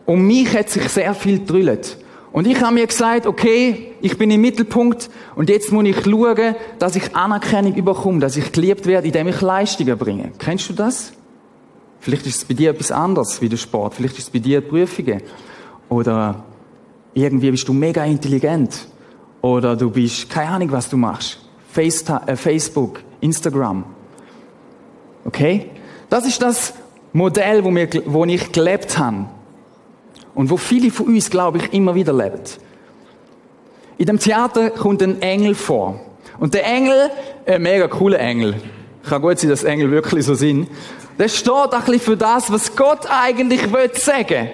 Um 0.07 0.27
mich 0.27 0.57
hat 0.57 0.71
sich 0.71 0.89
sehr 0.89 1.15
viel 1.15 1.45
drüllt. 1.45 1.99
Und 2.33 2.47
ich 2.47 2.61
habe 2.63 2.75
mir 2.75 2.87
gesagt, 2.87 3.27
okay, 3.27 3.93
ich 4.01 4.17
bin 4.17 4.31
im 4.31 4.41
Mittelpunkt 4.41 5.11
und 5.37 5.51
jetzt 5.51 5.71
muss 5.71 5.85
ich 5.85 6.03
schauen, 6.03 6.55
dass 6.79 6.97
ich 6.97 7.15
Anerkennung 7.15 7.75
überkomme, 7.75 8.21
dass 8.21 8.37
ich 8.37 8.53
geliebt 8.53 8.87
werde, 8.87 9.07
indem 9.09 9.29
ich 9.29 9.41
Leistungen 9.43 9.99
bringe. 9.99 10.33
Kennst 10.39 10.71
du 10.71 10.73
das? 10.73 11.13
Vielleicht 12.01 12.27
ist 12.27 12.37
es 12.37 12.45
bei 12.45 12.55
dir 12.55 12.71
etwas 12.71 12.91
anderes 12.91 13.41
wie 13.43 13.49
der 13.49 13.59
Sport. 13.59 13.95
Vielleicht 13.95 14.19
ist 14.19 14.25
es 14.25 14.31
bei 14.31 14.39
dir 14.39 14.63
Prüfungen. 14.63 15.23
Oder 15.89 16.43
irgendwie 17.13 17.51
bist 17.51 17.69
du 17.69 17.75
mega 17.75 18.05
intelligent. 18.05 18.89
Oder 19.43 19.77
du 19.77 19.91
bist, 19.91 20.31
keine 20.31 20.51
Ahnung, 20.51 20.73
was 20.73 20.89
du 20.89 20.97
machst. 20.97 21.39
Äh, 21.77 22.37
Facebook, 22.37 23.01
Instagram. 23.21 23.85
Okay? 25.25 25.71
Das 26.09 26.27
ist 26.27 26.41
das 26.41 26.75
Modell, 27.13 27.63
wo, 27.63 27.75
wir, 27.75 27.89
wo 28.07 28.25
ich 28.25 28.51
gelebt 28.53 28.99
habe. 28.99 29.27
Und 30.35 30.51
wo 30.51 30.57
viele 30.57 30.91
von 30.91 31.07
uns, 31.07 31.31
glaube 31.31 31.59
ich, 31.59 31.73
immer 31.73 31.95
wieder 31.95 32.13
leben. 32.13 32.41
In 33.99 34.07
dem 34.07 34.19
Theater 34.19 34.71
kommt 34.71 35.03
ein 35.03 35.21
Engel 35.21 35.55
vor. 35.55 36.01
Und 36.39 36.55
der 36.55 36.67
Engel, 36.67 37.11
ein 37.47 37.63
mega 37.63 37.87
cooler 37.89 38.19
Engel. 38.19 38.55
Kann 39.09 39.23
gut 39.23 39.39
sein, 39.39 39.51
dass 39.51 39.65
Engel 39.65 39.91
wirklich 39.91 40.25
so 40.25 40.35
sind. 40.35 40.69
Der 41.19 41.29
steht 41.29 41.53
ein 41.55 41.81
bisschen 41.85 42.01
für 42.01 42.17
das, 42.17 42.51
was 42.51 42.75
Gott 42.75 43.07
eigentlich 43.11 43.73
will 43.73 43.91
sagen. 43.95 44.49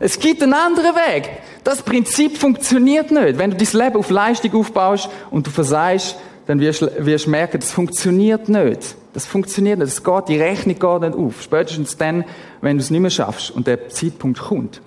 Es 0.00 0.18
gibt 0.18 0.42
einen 0.42 0.54
anderen 0.54 0.94
Weg. 0.94 1.30
Das 1.62 1.82
Prinzip 1.82 2.38
funktioniert 2.38 3.10
nicht. 3.10 3.38
Wenn 3.38 3.50
du 3.50 3.56
dein 3.56 3.80
Leben 3.80 3.96
auf 3.96 4.10
Leistung 4.10 4.54
aufbaust 4.54 5.08
und 5.30 5.46
du 5.46 5.50
versagst, 5.50 6.16
dann 6.50 6.58
wirst 6.58 6.82
du 6.82 7.30
merken, 7.30 7.60
das 7.60 7.70
funktioniert 7.70 8.48
nicht. 8.48 8.96
Das 9.12 9.24
funktioniert 9.24 9.78
nicht. 9.78 9.88
Das 9.88 10.02
geht, 10.02 10.28
die 10.28 10.36
Rechnung 10.36 10.76
geht 10.80 11.00
nicht 11.02 11.14
auf. 11.14 11.42
Spätestens 11.42 11.96
dann, 11.96 12.24
wenn 12.60 12.76
du 12.76 12.82
es 12.82 12.90
nicht 12.90 13.00
mehr 13.00 13.10
schaffst 13.10 13.52
und 13.52 13.68
der 13.68 13.88
Zeitpunkt 13.88 14.40
kommt. 14.40 14.82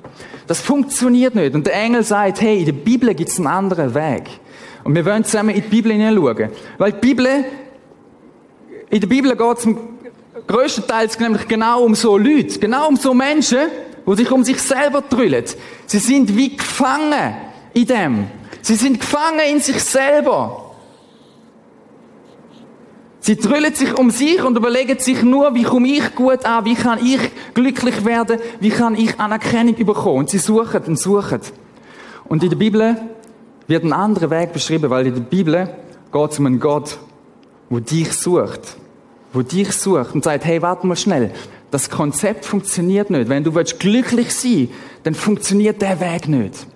Das 0.46 0.60
funktioniert 0.60 1.36
nicht. 1.36 1.56
Und 1.56 1.66
der 1.66 1.76
Engel 1.76 2.04
sagt, 2.04 2.42
hey, 2.42 2.60
in 2.60 2.66
der 2.66 2.74
Bibel 2.74 3.14
gibt 3.16 3.30
es 3.30 3.38
einen 3.38 3.48
anderen 3.48 3.96
Weg. 3.96 4.24
Und 4.84 4.94
wir 4.94 5.06
wollen 5.06 5.24
zusammen 5.24 5.52
in 5.52 5.62
die 5.62 5.70
Bibel 5.70 5.94
hineinschauen. 5.94 6.50
Weil 6.78 6.92
die 6.92 7.00
Bibel, 7.00 7.46
in 8.90 9.00
der 9.00 9.08
Bibel 9.08 9.34
geht 9.34 9.58
es 9.58 9.68
größtenteils 10.46 11.18
nämlich 11.22 11.48
genau 11.48 11.84
um 11.84 11.96
so 11.96 12.18
Leute, 12.18 12.60
genau 12.60 12.90
um 12.90 12.98
so 12.98 13.14
Menschen, 13.14 13.70
die 14.06 14.16
sich 14.18 14.30
um 14.30 14.44
sich 14.44 14.62
selber 14.62 15.02
drüllen. 15.02 15.46
Sie 15.86 16.00
sind 16.00 16.36
wie 16.36 16.58
gefangen 16.58 17.36
in 17.74 17.86
dem. 17.86 18.28
Sie 18.62 18.76
sind 18.76 19.00
gefangen 19.00 19.40
in 19.50 19.62
sich 19.62 19.82
selber. 19.82 20.63
Sie 23.26 23.38
drüllen 23.38 23.74
sich 23.74 23.98
um 23.98 24.12
sich 24.12 24.44
und 24.44 24.58
überlegen 24.58 25.00
sich 25.00 25.24
nur, 25.24 25.56
wie 25.56 25.64
komme 25.64 25.88
ich 25.88 26.14
gut 26.14 26.44
an, 26.44 26.66
wie 26.66 26.76
kann 26.76 27.00
ich 27.02 27.22
glücklich 27.54 28.04
werden, 28.04 28.38
wie 28.60 28.70
kann 28.70 28.96
ich 28.96 29.18
Anerkennung 29.18 29.76
bekommen. 29.76 30.18
Und 30.18 30.30
sie 30.30 30.40
suchen 30.40 30.82
und 30.88 31.00
suchen. 31.00 31.40
Und 32.26 32.44
in 32.44 32.50
der 32.50 32.58
Bibel 32.58 32.98
wird 33.66 33.86
ein 33.86 33.94
anderer 33.94 34.30
Weg 34.30 34.52
beschrieben, 34.52 34.90
weil 34.90 35.08
in 35.08 35.14
der 35.14 35.22
Bibel 35.22 35.70
geht 36.12 36.32
es 36.32 36.38
um 36.38 36.48
einen 36.48 36.60
Gott, 36.60 36.98
wo 37.70 37.80
dich 37.80 38.12
sucht. 38.12 38.76
Wo 39.32 39.42
dich 39.42 39.72
sucht 39.72 40.16
und 40.16 40.26
sagt, 40.26 40.44
hey, 40.44 40.62
warte 40.62 40.86
mal 40.86 40.98
schnell. 40.98 41.32
Das 41.72 41.90
Konzept 41.90 42.44
funktioniert 42.44 43.10
nicht. 43.10 43.30
Wenn 43.30 43.46
du 43.46 43.54
glücklich 43.54 44.36
sein 44.36 44.52
willst, 44.52 44.74
dann 45.04 45.16
funktioniert 45.16 45.82
der 45.82 45.98
Weg 46.02 46.28
nicht. 46.28 46.68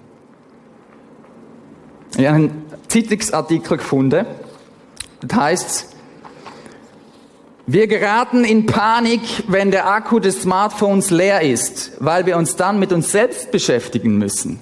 Ich 2.18 2.26
habe 2.26 2.38
einen 2.38 2.66
Zeitungsartikel 2.88 3.80
gefunden. 3.80 4.26
Das 5.20 5.38
heißt, 5.38 5.97
wir 7.70 7.88
geraten 7.88 8.46
in 8.46 8.66
Panik, 8.66 9.22
wenn 9.50 9.72
der 9.72 9.90
Akku 9.90 10.20
des 10.20 10.42
Smartphones 10.42 11.12
leer 11.12 11.42
ist, 11.42 11.92
weil 12.00 12.26
wir 12.26 12.38
uns 12.38 12.56
dann 12.56 12.80
mit 12.80 12.94
uns 12.94 13.12
selbst 13.12 13.52
beschäftigen 13.52 14.18
müssen. 14.18 14.62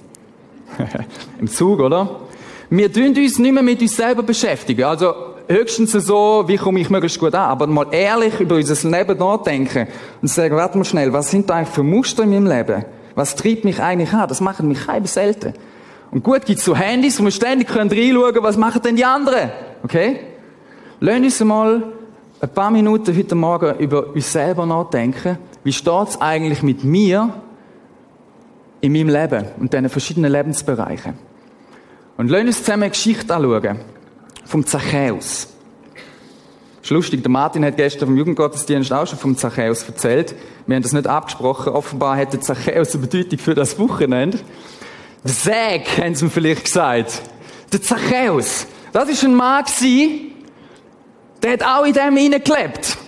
Im 1.40 1.46
Zug, 1.46 1.78
oder? 1.78 2.22
Wir 2.68 2.92
tun 2.92 3.14
uns 3.16 3.38
nicht 3.38 3.52
mehr 3.52 3.62
mit 3.62 3.80
uns 3.80 3.94
selber 3.94 4.24
beschäftigen. 4.24 4.82
Also 4.82 5.14
höchstens 5.46 5.92
so, 5.92 6.44
wie 6.48 6.56
komme 6.56 6.80
ich 6.80 6.90
möglichst 6.90 7.20
gut 7.20 7.32
an, 7.32 7.48
aber 7.48 7.68
mal 7.68 7.86
ehrlich 7.92 8.40
über 8.40 8.56
unser 8.56 8.90
Leben 8.90 9.18
nachdenken 9.18 9.86
und 10.20 10.26
sagen, 10.26 10.56
warte 10.56 10.76
mal 10.76 10.84
schnell, 10.84 11.12
was 11.12 11.30
sind 11.30 11.48
da 11.48 11.54
eigentlich 11.54 11.74
für 11.74 11.84
Muster 11.84 12.24
in 12.24 12.30
meinem 12.30 12.48
Leben? 12.48 12.84
Was 13.14 13.36
treibt 13.36 13.64
mich 13.64 13.80
eigentlich 13.80 14.12
an? 14.12 14.28
Das 14.28 14.40
machen 14.40 14.66
mich 14.66 14.84
halb 14.88 15.06
selten. 15.06 15.54
Und 16.10 16.24
gut 16.24 16.44
gibt's 16.44 16.64
so 16.64 16.74
Handys, 16.74 17.20
wo 17.20 17.24
wir 17.24 17.30
ständig 17.30 17.68
können 17.68 17.88
reinschauen, 17.88 18.42
was 18.42 18.56
machen 18.56 18.82
denn 18.82 18.96
die 18.96 19.04
anderen? 19.04 19.52
Okay? 19.84 20.18
Lass 20.98 21.20
uns 21.20 21.40
mal 21.44 21.82
ein 22.46 22.54
paar 22.54 22.70
Minuten 22.70 23.16
heute 23.16 23.34
Morgen 23.34 23.76
über 23.80 24.14
uns 24.14 24.32
selber 24.32 24.66
nachdenken. 24.66 25.36
Wie 25.64 25.72
steht's 25.72 26.20
eigentlich 26.20 26.62
mit 26.62 26.84
mir 26.84 27.42
in 28.80 28.92
meinem 28.92 29.08
Leben 29.08 29.46
und 29.58 29.72
diesen 29.72 29.88
verschiedenen 29.88 30.30
Lebensbereichen? 30.30 31.14
Und 32.16 32.30
lass 32.30 32.42
uns 32.42 32.58
zusammen 32.62 32.84
eine 32.84 32.90
Geschichte 32.90 33.34
anschauen. 33.34 33.80
Vom 34.44 34.64
Zachäus. 34.64 35.48
Ist 36.80 36.90
lustig, 36.90 37.22
der 37.22 37.32
Martin 37.32 37.64
hat 37.64 37.76
gestern 37.76 38.10
vom 38.10 38.16
Jugendgottesdienst 38.16 38.92
auch 38.92 39.08
schon 39.08 39.18
vom 39.18 39.36
Zachäus 39.36 39.82
erzählt. 39.82 40.36
Wir 40.68 40.76
haben 40.76 40.84
das 40.84 40.92
nicht 40.92 41.08
abgesprochen. 41.08 41.72
Offenbar 41.72 42.16
hat 42.16 42.32
der 42.32 42.40
Zachäus 42.40 42.94
eine 42.94 43.08
Bedeutung 43.08 43.40
für 43.40 43.56
das 43.56 43.76
Wochenende. 43.76 44.38
Der 45.24 45.32
Säg, 45.32 45.98
haben 45.98 46.14
sie 46.14 46.26
ihm 46.26 46.30
vielleicht 46.30 46.62
gesagt. 46.62 47.22
Der 47.72 47.82
Zachäus. 47.82 48.68
Das 48.92 49.08
ist 49.08 49.24
ein 49.24 49.34
Mann 49.34 49.64
gewesen, 49.64 50.35
der 51.42 51.52
hat 51.52 51.64
auch 51.64 51.84
in 51.84 51.92
dem 51.92 52.16
hineingelebt. 52.16 52.98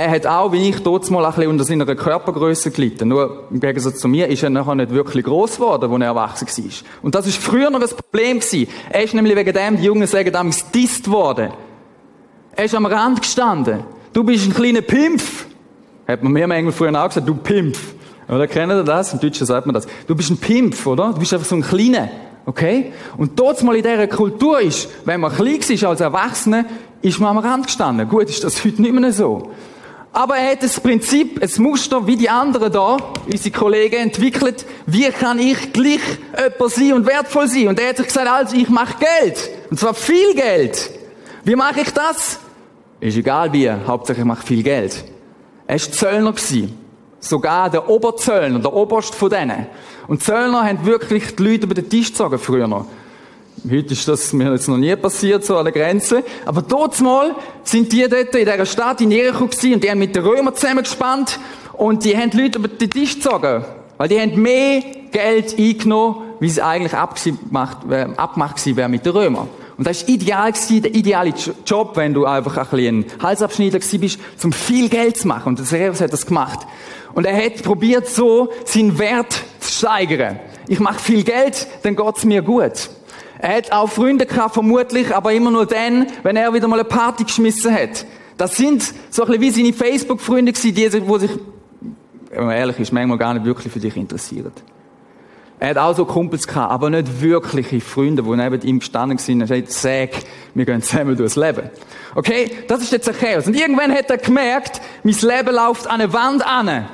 Er 0.00 0.10
hat 0.12 0.26
auch, 0.26 0.50
wie 0.50 0.70
ich 0.70 0.82
dort 0.82 1.10
mal 1.10 1.26
ein 1.26 1.34
bisschen 1.34 1.50
unter 1.50 1.64
seiner 1.64 1.84
Körpergröße 1.84 2.70
gelitten. 2.70 3.08
Nur 3.08 3.48
im 3.50 3.60
Gegensatz 3.60 3.98
zu 3.98 4.08
mir 4.08 4.28
ist 4.28 4.42
er 4.42 4.48
nachher 4.48 4.74
nicht 4.74 4.92
wirklich 4.92 5.26
groß 5.26 5.56
geworden, 5.56 5.92
als 5.92 6.00
er 6.00 6.06
erwachsen 6.06 6.48
war. 6.48 6.72
Und 7.02 7.14
das 7.14 7.26
ist 7.26 7.36
früher 7.36 7.68
noch 7.68 7.82
ein 7.82 7.88
Problem. 7.88 8.40
Er 8.88 9.02
ist 9.02 9.12
nämlich 9.12 9.36
wegen 9.36 9.52
dem, 9.52 9.76
die 9.76 9.84
Jungen 9.84 10.06
sagen, 10.06 10.32
damals 10.32 10.70
disst 10.70 11.10
worden. 11.10 11.50
Er 12.56 12.64
ist 12.64 12.74
am 12.74 12.86
Rand 12.86 13.20
gestanden. 13.20 13.84
Du 14.14 14.24
bist 14.24 14.46
ein 14.46 14.54
kleiner 14.54 14.80
Pimpf. 14.80 15.44
Hat 16.08 16.22
man 16.22 16.32
mir 16.32 16.46
manchmal 16.46 16.72
früher 16.72 16.98
auch 16.98 17.08
gesagt, 17.08 17.28
du 17.28 17.34
Pimpf. 17.34 17.94
Oder 18.26 18.46
kennt 18.46 18.72
ihr 18.72 18.82
das? 18.82 19.12
Im 19.12 19.20
Deutschen 19.20 19.46
sagt 19.46 19.66
man 19.66 19.74
das. 19.74 19.86
Du 20.06 20.14
bist 20.14 20.30
ein 20.30 20.38
Pimpf, 20.38 20.86
oder? 20.86 21.12
Du 21.12 21.18
bist 21.18 21.34
einfach 21.34 21.46
so 21.46 21.56
ein 21.56 21.62
kleiner. 21.62 22.08
Okay? 22.46 22.92
Und 23.16 23.38
dort 23.38 23.62
mal 23.62 23.76
in 23.76 23.82
dieser 23.82 24.06
Kultur 24.08 24.60
ist, 24.60 24.88
wenn 25.04 25.20
man 25.20 25.32
klein 25.34 25.60
war 25.60 25.90
als 25.90 26.00
Erwachsener, 26.00 26.64
ist 27.02 27.20
man 27.20 27.36
am 27.36 27.38
Rand 27.38 27.66
gestanden. 27.66 28.08
Gut, 28.08 28.28
ist 28.28 28.42
das 28.44 28.64
heute 28.64 28.82
nicht 28.82 28.92
mehr 28.92 29.12
so. 29.12 29.50
Aber 30.12 30.36
er 30.36 30.52
hat 30.52 30.62
das 30.62 30.80
Prinzip, 30.80 31.40
ein 31.40 31.62
Muster 31.62 32.04
wie 32.06 32.16
die 32.16 32.28
anderen 32.28 32.72
da, 32.72 32.96
unsere 33.26 33.56
Kollegen, 33.56 33.96
entwickelt. 33.96 34.66
Wie 34.86 35.08
kann 35.10 35.38
ich 35.38 35.72
gleich 35.72 36.00
jemand 36.36 36.72
sein 36.72 36.92
und 36.94 37.06
wertvoll 37.06 37.46
sein? 37.46 37.68
Und 37.68 37.78
er 37.78 37.90
hat 37.90 37.98
sich 37.98 38.06
gesagt, 38.06 38.28
also 38.28 38.56
ich 38.56 38.68
mache 38.68 38.96
Geld. 38.98 39.50
Und 39.70 39.78
zwar 39.78 39.94
viel 39.94 40.34
Geld. 40.34 40.90
Wie 41.44 41.54
mache 41.54 41.82
ich 41.82 41.90
das? 41.92 42.40
Ist 42.98 43.16
egal 43.16 43.52
wie, 43.52 43.70
Hauptsache 43.70 44.18
ich 44.18 44.24
mache 44.24 44.44
viel 44.44 44.64
Geld. 44.64 45.04
Er 45.66 45.74
war 45.74 45.92
Zöllner. 45.92 46.34
Sogar 47.20 47.70
der 47.70 47.88
Oberzöllner, 47.88 48.58
der 48.58 48.72
Oberst 48.72 49.14
von 49.14 49.30
denen. 49.30 49.66
Und 50.08 50.22
Zöllner 50.22 50.64
haben 50.64 50.84
wirklich 50.86 51.36
die 51.36 51.42
Leute 51.42 51.64
über 51.64 51.74
den 51.74 51.88
Tisch 51.88 52.08
gezogen 52.08 52.38
früher 52.38 52.66
noch. 52.66 52.86
Heute 53.70 53.92
ist 53.92 54.08
das 54.08 54.32
mir 54.32 54.50
jetzt 54.52 54.68
noch 54.68 54.78
nie 54.78 54.96
passiert, 54.96 55.44
so 55.44 55.58
an 55.58 55.64
der 55.64 55.72
Grenze. 55.72 56.24
Aber 56.46 56.62
dort 56.62 56.98
mal 57.00 57.34
sind 57.62 57.92
die 57.92 58.08
dort 58.08 58.34
in 58.34 58.46
dieser 58.46 58.66
Stadt 58.66 59.00
in 59.02 59.10
Jericho 59.10 59.46
gewesen 59.46 59.74
und 59.74 59.84
die 59.84 59.90
haben 59.90 59.98
mit 59.98 60.16
den 60.16 60.24
Römern 60.24 60.54
zusammengespannt 60.54 61.38
und 61.74 62.04
die 62.04 62.16
haben 62.16 62.30
die 62.30 62.40
Leute 62.40 62.58
über 62.58 62.68
den 62.68 62.90
Tisch 62.90 63.16
gezogen. 63.16 63.64
Weil 63.98 64.08
die 64.08 64.18
haben 64.18 64.40
mehr 64.40 64.82
Geld 65.12 65.58
eingenommen, 65.58 66.22
wie 66.40 66.48
sie 66.48 66.62
eigentlich 66.62 66.94
abgemacht, 66.94 67.78
abgemacht 68.16 68.56
gewesen 68.56 68.76
wäre 68.76 68.88
mit 68.88 69.04
den 69.04 69.12
Römern. 69.12 69.48
Und 69.76 69.86
das 69.86 70.02
war 70.02 70.08
ideal 70.10 70.52
gewesen, 70.52 70.82
der 70.82 70.94
ideale 70.94 71.34
Job, 71.66 71.96
wenn 71.96 72.14
du 72.14 72.26
einfach 72.26 72.56
ein 72.56 72.66
bisschen 72.66 72.98
ein 72.98 73.22
Halsabschneider 73.22 73.78
gewesen 73.78 74.00
bist, 74.00 74.20
um 74.42 74.52
viel 74.52 74.88
Geld 74.88 75.16
zu 75.18 75.28
machen. 75.28 75.48
Und 75.48 75.58
der 75.58 75.66
Servus 75.66 76.00
hat 76.00 76.12
das 76.12 76.26
gemacht. 76.26 76.60
Und 77.14 77.24
er 77.24 77.36
hat 77.36 77.62
probiert, 77.62 78.08
so 78.08 78.50
seinen 78.64 78.98
Wert 78.98 79.42
zu 79.60 79.72
steigern. 79.72 80.38
Ich 80.68 80.80
mache 80.80 80.98
viel 80.98 81.24
Geld, 81.24 81.66
dann 81.82 81.96
geht's 81.96 82.24
mir 82.24 82.42
gut. 82.42 82.90
Er 83.38 83.56
hat 83.56 83.72
auch 83.72 83.88
Freunde 83.88 84.26
gehabt, 84.26 84.54
vermutlich, 84.54 85.14
aber 85.14 85.32
immer 85.32 85.50
nur 85.50 85.66
dann, 85.66 86.06
wenn 86.22 86.36
er 86.36 86.52
wieder 86.52 86.68
mal 86.68 86.78
eine 86.78 86.88
Party 86.88 87.24
geschmissen 87.24 87.74
hat. 87.74 88.04
Das 88.36 88.56
sind 88.56 88.94
so 89.10 89.24
ein 89.24 89.38
bisschen 89.38 89.42
wie 89.42 89.50
seine 89.50 89.72
Facebook-Freunde 89.72 90.52
gewesen, 90.52 90.74
die, 90.74 90.88
sich, 90.88 91.02
wenn 92.30 92.46
man 92.46 92.56
ehrlich 92.56 92.78
ist, 92.78 92.92
manchmal 92.92 93.18
gar 93.18 93.34
nicht 93.34 93.44
wirklich 93.44 93.72
für 93.72 93.80
dich 93.80 93.96
interessieren. 93.96 94.52
Er 95.58 95.70
hat 95.70 95.78
auch 95.78 95.94
so 95.94 96.06
Kumpels 96.06 96.46
gehabt, 96.46 96.72
aber 96.72 96.88
nicht 96.88 97.20
wirkliche 97.20 97.82
Freunde, 97.82 98.22
die 98.22 98.30
neben 98.30 98.62
ihm 98.62 98.78
gestanden 98.78 99.18
sind 99.18 99.42
und 99.42 99.48
gesagt, 99.48 99.70
sag, 99.70 100.10
wir 100.54 100.64
gehen 100.64 100.80
zusammen 100.80 101.16
durchs 101.16 101.36
Leben. 101.36 101.68
Okay? 102.14 102.50
Das 102.66 102.80
ist 102.80 102.92
der 102.92 103.02
Zachäus. 103.02 103.46
Und 103.46 103.54
irgendwann 103.54 103.92
hat 103.92 104.10
er 104.10 104.16
gemerkt, 104.16 104.80
mein 105.02 105.14
Leben 105.14 105.54
läuft 105.54 105.86
an 105.86 106.00
eine 106.00 106.12
Wand 106.14 106.46
an. 106.46 106.88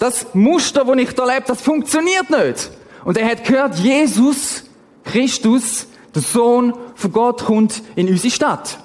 Das 0.00 0.34
Muster, 0.34 0.84
das 0.86 0.96
ich 0.96 1.14
da 1.14 1.26
lebe, 1.26 1.44
das 1.46 1.60
funktioniert 1.60 2.30
nicht. 2.30 2.70
Und 3.04 3.18
er 3.18 3.28
hat 3.28 3.44
gehört, 3.44 3.76
Jesus 3.76 4.64
Christus, 5.04 5.86
der 6.14 6.22
Sohn 6.22 6.72
von 6.94 7.12
Gott, 7.12 7.44
kommt 7.44 7.82
in 7.96 8.08
unsere 8.08 8.32
Stadt. 8.32 8.78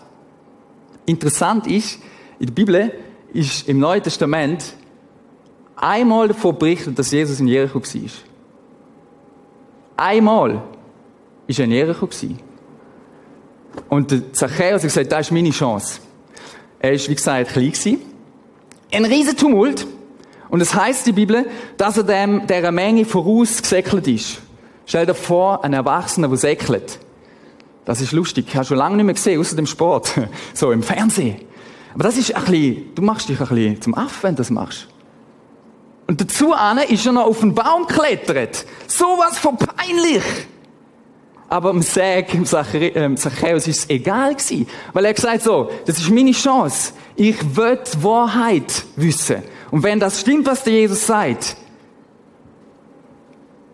Interessant 1.05 1.67
ist, 1.67 1.99
in 2.37 2.47
der 2.47 2.53
Bibel 2.53 2.91
ist 3.31 3.67
im 3.69 3.79
Neuen 3.79 4.03
Testament 4.03 4.75
einmal 5.77 6.27
davon 6.27 6.57
berichtet, 6.59 6.99
dass 6.99 7.11
Jesus 7.11 7.39
in 7.39 7.47
Jericho 7.47 7.79
war. 7.79 8.11
Einmal 9.95 10.63
ist 11.47 11.59
er 11.59 11.65
in 11.65 11.71
Jericho. 11.71 12.09
Und 13.87 14.11
der 14.11 14.33
Zachäus 14.33 14.73
hat 14.73 14.81
gesagt, 14.81 15.11
das 15.13 15.27
ist 15.27 15.31
meine 15.31 15.51
Chance. 15.51 16.01
Er 16.79 16.91
ist, 16.91 17.07
wie 17.07 17.15
gesagt, 17.15 17.51
klein. 17.51 18.01
Ein 18.91 19.05
riesen 19.05 19.37
Tumult. 19.37 19.87
Und 20.49 20.61
es 20.61 20.73
heißt 20.73 21.07
der 21.07 21.13
Bibel, 21.13 21.47
dass 21.77 21.97
er 21.97 22.03
dem, 22.03 22.47
dieser 22.47 22.71
Menge 22.71 23.05
vorausgesäckelt 23.05 24.07
ist. 24.07 24.41
Stell 24.85 25.05
dir 25.05 25.15
vor, 25.15 25.63
ein 25.63 25.73
Erwachsener, 25.73 26.27
der 26.27 26.37
säckelt. 26.37 26.99
Das 27.85 28.01
ist 28.01 28.11
lustig. 28.11 28.45
Ich 28.49 28.55
habe 28.55 28.65
schon 28.65 28.77
lange 28.77 28.95
nicht 28.97 29.05
mehr 29.05 29.15
gesehen, 29.15 29.39
außer 29.39 29.55
dem 29.55 29.67
Sport. 29.67 30.11
So, 30.53 30.71
im 30.71 30.83
Fernsehen. 30.83 31.41
Aber 31.93 32.03
das 32.03 32.17
ist 32.17 32.35
ein 32.35 32.43
bisschen, 32.43 32.95
du 32.95 33.01
machst 33.01 33.29
dich 33.29 33.39
ein 33.39 33.47
bisschen 33.47 33.81
zum 33.81 33.95
Aff, 33.95 34.23
wenn 34.23 34.35
du 34.35 34.39
das 34.39 34.49
machst. 34.49 34.87
Und 36.07 36.21
dazu 36.21 36.53
ist 36.89 37.05
er 37.05 37.11
noch 37.13 37.25
auf 37.25 37.39
den 37.39 37.55
Baum 37.55 37.87
geklettert. 37.87 38.65
Sowas 38.87 39.39
von 39.39 39.57
peinlich. 39.57 40.23
Aber 41.47 41.69
im 41.69 41.81
Säg, 41.81 42.33
im 42.33 42.45
ähm, 42.95 43.17
Zachäus 43.17 43.67
ist 43.67 43.79
es 43.79 43.89
egal 43.89 44.33
gewesen. 44.33 44.67
Weil 44.93 45.05
er 45.05 45.13
gesagt 45.13 45.43
so, 45.43 45.69
das 45.85 45.99
ist 45.99 46.09
meine 46.09 46.31
Chance. 46.31 46.93
Ich 47.15 47.55
will 47.55 47.79
die 47.93 48.03
Wahrheit 48.03 48.83
wissen. 48.95 49.43
Und 49.71 49.83
wenn 49.83 49.99
das 49.99 50.21
stimmt, 50.21 50.47
was 50.47 50.63
der 50.63 50.73
Jesus 50.73 51.05
sagt, 51.05 51.55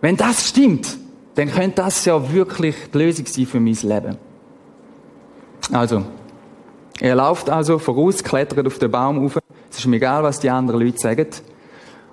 wenn 0.01 0.17
das 0.17 0.49
stimmt, 0.49 0.97
dann 1.35 1.49
könnte 1.49 1.81
das 1.81 2.03
ja 2.05 2.31
wirklich 2.31 2.75
die 2.93 2.97
Lösung 2.97 3.25
sein 3.25 3.45
für 3.45 3.59
mein 3.59 3.77
Leben. 3.81 4.17
Also, 5.71 6.03
er 6.99 7.15
läuft 7.15 7.49
also 7.49 7.79
voraus, 7.79 8.23
klettert 8.23 8.67
auf 8.67 8.77
den 8.79 8.91
Baum 8.91 9.25
auf. 9.25 9.39
Es 9.69 9.77
ist 9.77 9.87
mir 9.87 9.95
egal, 9.95 10.23
was 10.23 10.39
die 10.39 10.49
anderen 10.49 10.81
Leute 10.81 10.99
sagen. 10.99 11.27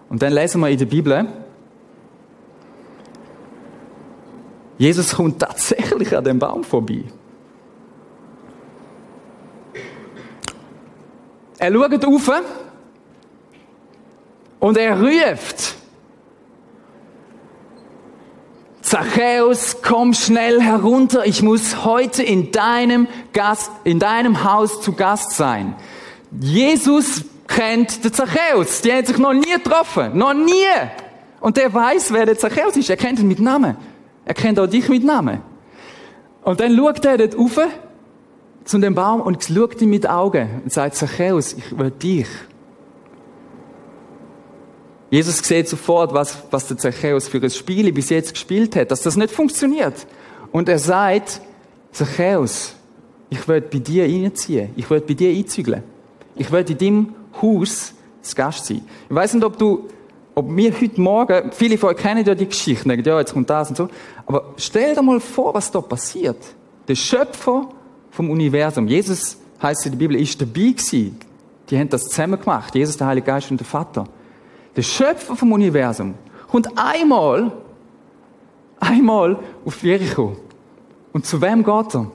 Und 0.09 0.23
dann 0.23 0.33
lesen 0.33 0.61
wir 0.61 0.69
in 0.69 0.79
der 0.79 0.87
Bibel, 0.87 1.27
Jesus 4.79 5.17
kommt 5.17 5.41
tatsächlich 5.41 6.17
an 6.17 6.25
dem 6.25 6.39
Baum 6.39 6.65
vorbei. 6.65 7.05
Er 11.59 11.73
schaut 11.73 12.05
auf 12.05 12.31
und 14.61 14.77
er 14.77 15.01
ruft, 15.01 15.75
Zachäus, 18.81 19.83
komm 19.83 20.15
schnell 20.15 20.63
herunter, 20.63 21.27
ich 21.27 21.43
muss 21.43 21.85
heute 21.85 22.23
in 22.23 22.53
deinem 22.53 23.07
Gast, 23.33 23.71
in 23.85 23.99
deinem 23.99 24.45
Haus 24.45 24.81
zu 24.81 24.95
Gast 24.95 25.33
sein. 25.33 25.75
Jesus 26.41 27.25
kennt 27.47 28.03
den 28.05 28.13
Zachäus, 28.13 28.81
die 28.81 28.93
haben 28.93 29.05
sich 29.05 29.19
noch 29.19 29.35
nie 29.35 29.53
getroffen, 29.53 30.17
noch 30.17 30.33
nie. 30.33 30.65
Und 31.41 31.57
der 31.57 31.73
weiß, 31.73 32.13
wer 32.13 32.25
der 32.25 32.39
Zachäus 32.39 32.77
ist, 32.77 32.89
er 32.89 32.97
kennt 32.97 33.19
ihn 33.19 33.29
mit 33.29 33.41
Namen. 33.41 33.77
Er 34.29 34.35
kennt 34.35 34.61
auch 34.61 34.67
dich 34.67 34.89
mit 34.91 35.05
Namen. 35.05 35.41
Und 36.43 36.61
dann 36.61 36.77
schaut 36.77 37.03
er 37.05 37.17
dort 37.17 37.37
rauf 37.37 37.59
zu 38.63 38.79
dem 38.79 38.95
Baum 38.95 39.23
und 39.23 39.43
schaut 39.43 39.81
ihn 39.81 39.89
mit 39.89 40.09
Augen 40.09 40.61
und 40.63 40.71
sagt, 40.71 40.97
Zachäus, 40.97 41.55
ich 41.55 41.77
will 41.77 41.91
dich. 41.91 42.29
Jesus 45.11 45.39
sieht 45.39 45.67
sofort, 45.67 46.13
was, 46.13 46.43
was 46.51 46.69
der 46.69 46.77
Zachäus 46.77 47.27
für 47.27 47.43
ein 47.43 47.49
Spiel 47.49 47.91
bis 47.91 48.11
jetzt 48.11 48.35
gespielt 48.35 48.77
hat, 48.77 48.91
dass 48.91 49.01
das 49.01 49.17
nicht 49.17 49.33
funktioniert. 49.33 50.07
Und 50.53 50.69
er 50.69 50.79
sagt, 50.79 51.41
Zachäus, 51.93 52.75
ich 53.31 53.49
will 53.49 53.63
bei 53.63 53.79
dir 53.79 54.05
einziehen. 54.05 54.71
Ich 54.77 54.91
will 54.91 55.01
bei 55.01 55.15
dir 55.15 55.31
einzügeln. 55.31 55.83
Ich 56.37 56.53
will 56.53 56.67
in 56.69 56.77
deinem 56.77 57.15
Haus 57.41 57.95
zu 58.21 58.37
Gast 58.37 58.67
sein. 58.67 58.83
Ich 59.09 59.15
weiß 59.15 59.33
nicht, 59.33 59.45
ob 59.45 59.57
du, 59.57 59.89
ob 60.39 60.57
wir 60.57 60.73
heute 60.73 61.01
Morgen, 61.01 61.51
viele 61.51 61.77
von 61.77 61.91
euch 61.91 61.97
kennen 61.97 62.25
ja 62.25 62.33
die 62.33 62.47
Geschichten, 62.47 62.89
denken, 62.89 63.05
ja, 63.05 63.19
jetzt 63.19 63.33
kommt 63.33 63.51
das 63.51 63.71
und 63.71 63.77
so. 63.77 63.89
Aber 64.25 64.55
stell 64.57 64.95
dir 64.95 65.03
mal 65.03 65.19
vor, 65.19 65.53
was 65.53 65.69
da 65.69 65.81
passiert. 65.81 66.37
Der 66.87 66.95
Schöpfer 66.95 67.69
vom 68.13 68.31
Universum, 68.31 68.87
Jesus 68.87 69.37
heißt 69.61 69.87
in 69.87 69.93
der 69.93 69.99
Bibel, 69.99 70.17
ist 70.17 70.41
dabei 70.41 70.71
gewesen. 70.71 71.19
Die 71.69 71.77
haben 71.77 71.89
das 71.89 72.05
zusammen 72.05 72.39
gemacht. 72.39 72.73
Jesus, 72.77 72.97
der 72.97 73.09
Heilige 73.09 73.27
Geist 73.27 73.51
und 73.51 73.59
der 73.59 73.67
Vater. 73.67 74.05
der 74.77 74.83
Schöpfer 74.83 75.35
vom 75.35 75.51
Universum, 75.51 76.15
kommt 76.49 76.69
einmal, 76.77 77.51
einmal 78.79 79.41
auf 79.65 79.83
Jericho. 79.83 80.37
Und 81.13 81.27
zu 81.27 81.43
wem 81.43 81.65
geht 81.65 81.95
er? 81.97 82.13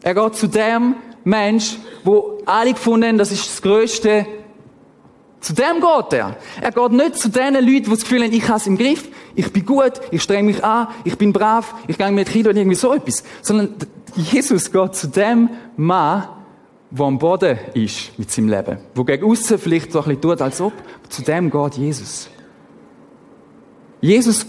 Er 0.00 0.14
geht 0.14 0.34
zu 0.36 0.46
dem 0.46 0.94
Mensch, 1.22 1.76
wo 2.02 2.38
alle 2.46 2.72
gefunden 2.72 3.08
haben, 3.08 3.18
das 3.18 3.30
ist 3.30 3.46
das 3.46 3.60
Größte. 3.60 4.26
Zu 5.40 5.52
dem 5.52 5.80
geht 5.80 6.12
er. 6.12 6.36
Er 6.60 6.72
geht 6.72 6.92
nicht 6.92 7.16
zu 7.16 7.28
den 7.28 7.54
Leuten, 7.54 7.64
die 7.64 7.90
das 7.90 8.00
Gefühl 8.00 8.22
haben, 8.24 8.32
ich 8.32 8.48
habe 8.48 8.58
es 8.58 8.66
im 8.66 8.76
Griff, 8.76 9.08
ich 9.34 9.52
bin 9.52 9.64
gut, 9.64 9.92
ich 10.10 10.22
strenge 10.22 10.44
mich 10.44 10.64
an, 10.64 10.88
ich 11.04 11.16
bin 11.16 11.32
brav, 11.32 11.74
ich 11.86 11.96
gehe 11.96 12.10
mit 12.10 12.28
Kind 12.28 12.48
oder 12.48 12.56
irgendwie 12.56 12.76
so 12.76 12.92
etwas. 12.92 13.22
Sondern 13.42 13.74
Jesus 14.16 14.72
geht 14.72 14.94
zu 14.96 15.06
dem 15.06 15.50
Mann, 15.76 16.24
der 16.90 17.06
am 17.06 17.18
Boden 17.18 17.58
ist 17.74 18.18
mit 18.18 18.30
seinem 18.30 18.48
Leben. 18.48 18.78
Wo 18.94 19.04
gegen 19.04 19.30
außen 19.30 19.58
vielleicht 19.58 19.92
so 19.92 20.00
ein 20.00 20.06
bisschen 20.06 20.22
tut, 20.22 20.42
als 20.42 20.60
ob. 20.60 20.72
Zu 21.08 21.22
dem 21.22 21.50
geht 21.50 21.74
Jesus. 21.74 22.28
Jesus 24.00 24.46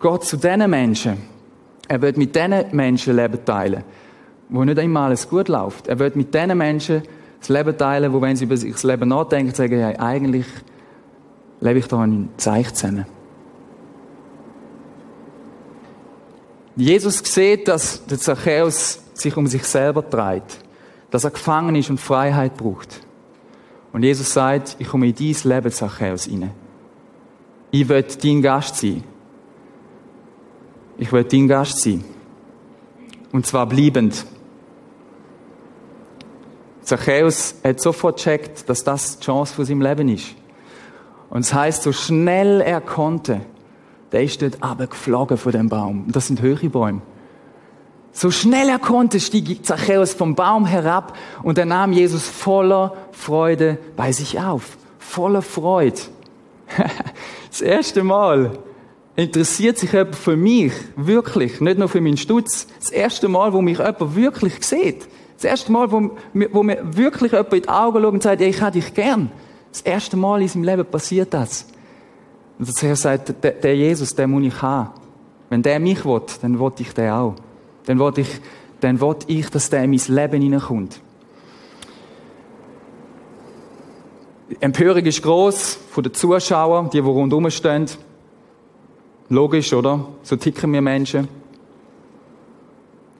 geht 0.00 0.22
zu 0.24 0.36
diesen 0.36 0.70
Menschen. 0.70 1.18
Er 1.88 2.00
wird 2.00 2.16
mit 2.16 2.34
diesen 2.34 2.64
Menschen 2.72 3.16
Leben 3.16 3.44
teilen, 3.44 3.84
wo 4.48 4.64
nicht 4.64 4.78
immer 4.78 5.00
alles 5.00 5.28
gut 5.28 5.48
läuft. 5.48 5.88
Er 5.88 5.98
wird 5.98 6.16
mit 6.16 6.32
diesen 6.32 6.56
Menschen 6.56 7.02
das 7.44 7.50
Leben 7.50 7.76
teilen, 7.76 8.12
wo, 8.12 8.22
wenn 8.22 8.36
sie 8.36 8.44
über 8.44 8.56
das 8.56 8.82
Leben 8.82 9.08
nachdenken, 9.10 9.54
sagen, 9.54 9.78
ja, 9.78 9.88
eigentlich 10.00 10.46
lebe 11.60 11.78
ich 11.78 11.86
da 11.86 12.00
ein 12.00 12.30
Zeichen 12.38 12.74
zusammen. 12.74 13.06
Jesus 16.76 17.18
sieht, 17.18 17.68
dass 17.68 18.04
der 18.06 18.18
Zachäus 18.18 19.02
sich 19.12 19.36
um 19.36 19.46
sich 19.46 19.64
selber 19.64 20.02
dreht, 20.02 20.58
dass 21.10 21.24
er 21.24 21.30
gefangen 21.30 21.76
ist 21.76 21.90
und 21.90 22.00
Freiheit 22.00 22.56
braucht. 22.56 23.02
Und 23.92 24.02
Jesus 24.02 24.32
sagt, 24.32 24.76
ich 24.78 24.88
komme 24.88 25.06
in 25.06 25.14
dein 25.14 25.36
Leben, 25.44 25.70
Zachäus, 25.70 26.26
rein. 26.26 26.50
Ich 27.70 27.88
will 27.88 28.02
dein 28.02 28.42
Gast 28.42 28.76
sein. 28.76 29.04
Ich 30.96 31.12
will 31.12 31.24
dein 31.24 31.46
Gast 31.46 31.82
sein. 31.82 32.02
Und 33.32 33.46
zwar 33.46 33.66
bleibend. 33.66 34.26
Zachäus 36.84 37.56
hat 37.64 37.80
sofort 37.80 38.16
gecheckt, 38.16 38.68
dass 38.68 38.84
das 38.84 39.18
die 39.18 39.24
Chance 39.24 39.54
von 39.54 39.64
seinem 39.64 39.80
Leben 39.80 40.08
ist. 40.08 40.34
Und 41.30 41.40
es 41.40 41.52
heißt, 41.52 41.82
so 41.82 41.92
schnell 41.92 42.60
er 42.60 42.80
konnte, 42.80 43.40
der 44.12 44.22
ist 44.22 44.42
dort 44.42 44.62
abgeflogen 44.62 45.36
von 45.36 45.52
dem 45.52 45.68
Baum. 45.68 46.04
Und 46.04 46.14
das 46.14 46.28
sind 46.28 46.40
höhere 46.40 46.68
Bäume. 46.68 47.02
So 48.12 48.30
schnell 48.30 48.68
er 48.68 48.78
konnte, 48.78 49.18
stieg 49.18 49.66
Zachäus 49.66 50.14
vom 50.14 50.36
Baum 50.36 50.66
herab 50.66 51.16
und 51.42 51.58
er 51.58 51.64
nahm 51.64 51.92
Jesus 51.92 52.28
voller 52.28 52.94
Freude 53.10 53.78
bei 53.96 54.12
sich 54.12 54.38
auf. 54.38 54.76
Voller 55.00 55.42
Freude. 55.42 55.98
das 57.50 57.60
erste 57.60 58.04
Mal 58.04 58.56
interessiert 59.16 59.78
sich 59.78 59.92
jemand 59.92 60.14
für 60.14 60.36
mich, 60.36 60.72
wirklich, 60.94 61.60
nicht 61.60 61.78
nur 61.78 61.88
für 61.88 62.00
meinen 62.00 62.16
Stutz. 62.16 62.68
Das 62.78 62.90
erste 62.90 63.26
Mal, 63.26 63.52
wo 63.52 63.60
mich 63.60 63.78
jemand 63.78 64.14
wirklich 64.14 64.64
sieht. 64.64 65.08
Das 65.44 65.50
erste 65.50 65.72
Mal, 65.72 65.92
wo, 65.92 66.10
wo 66.52 66.62
mir 66.62 66.78
wirklich 66.96 67.32
jemand 67.32 67.52
in 67.52 67.62
die 67.62 67.68
Augen 67.68 68.02
schaut 68.02 68.12
und 68.14 68.22
sagt, 68.22 68.40
ich 68.40 68.62
habe 68.62 68.72
dich 68.72 68.94
gern. 68.94 69.30
Das 69.70 69.82
erste 69.82 70.16
Mal 70.16 70.40
in 70.40 70.48
seinem 70.48 70.64
Leben 70.64 70.86
passiert 70.86 71.34
das. 71.34 71.66
Und 72.58 72.82
er 72.82 72.96
sagt, 72.96 73.44
der, 73.44 73.50
der 73.50 73.76
Jesus, 73.76 74.14
den 74.14 74.30
muss 74.30 74.42
ich 74.42 74.62
haben. 74.62 74.88
Wenn 75.50 75.62
der 75.62 75.78
mich 75.80 76.02
will, 76.06 76.22
dann 76.40 76.58
will 76.58 76.72
ich 76.78 76.94
den 76.94 77.10
auch. 77.10 77.34
Dann 77.84 77.98
will 77.98 78.12
ich, 78.16 78.40
dann 78.80 78.98
will 79.02 79.16
ich, 79.26 79.50
dass 79.50 79.68
der 79.68 79.84
in 79.84 79.90
mein 79.90 80.00
Leben 80.08 80.40
hineinkommt. 80.40 80.98
Die 84.48 84.62
Empörung 84.62 85.04
ist 85.04 85.22
gross 85.22 85.78
von 85.90 86.04
den 86.04 86.14
Zuschauern, 86.14 86.88
die, 86.88 87.02
die 87.02 87.06
rundherum 87.06 87.50
stehen. 87.50 87.84
Logisch, 89.28 89.74
oder? 89.74 90.08
So 90.22 90.36
ticken 90.36 90.72
wir 90.72 90.80
Menschen. 90.80 91.28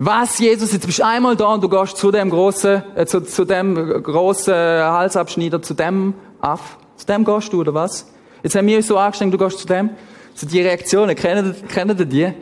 Was, 0.06 0.38
Jesus, 0.38 0.70
jetzt 0.70 0.84
bist 0.84 0.98
du 0.98 1.06
einmal 1.06 1.34
da 1.34 1.46
und 1.54 1.64
du 1.64 1.68
gehst 1.70 1.96
zu 1.96 2.10
dem 2.10 2.28
großen, 2.28 2.82
äh, 2.94 3.06
zu, 3.06 3.22
zu 3.22 3.46
dem 3.46 3.74
großen 3.74 4.52
Halsabschneider, 4.52 5.62
zu 5.62 5.72
dem 5.72 6.12
Aff. 6.42 6.76
Zu 6.96 7.06
dem 7.06 7.24
gehst 7.24 7.50
du, 7.54 7.62
oder 7.62 7.72
was? 7.72 8.12
Jetzt 8.42 8.54
haben 8.54 8.66
wir 8.66 8.76
uns 8.76 8.86
so 8.86 8.98
angestrengt, 8.98 9.32
du 9.32 9.38
gehst 9.38 9.60
zu 9.60 9.66
dem. 9.66 9.88
So 10.34 10.46
die 10.46 10.60
Reaktionen, 10.60 11.16
kennen, 11.16 11.54
kennen 11.68 11.96
die? 12.06 12.34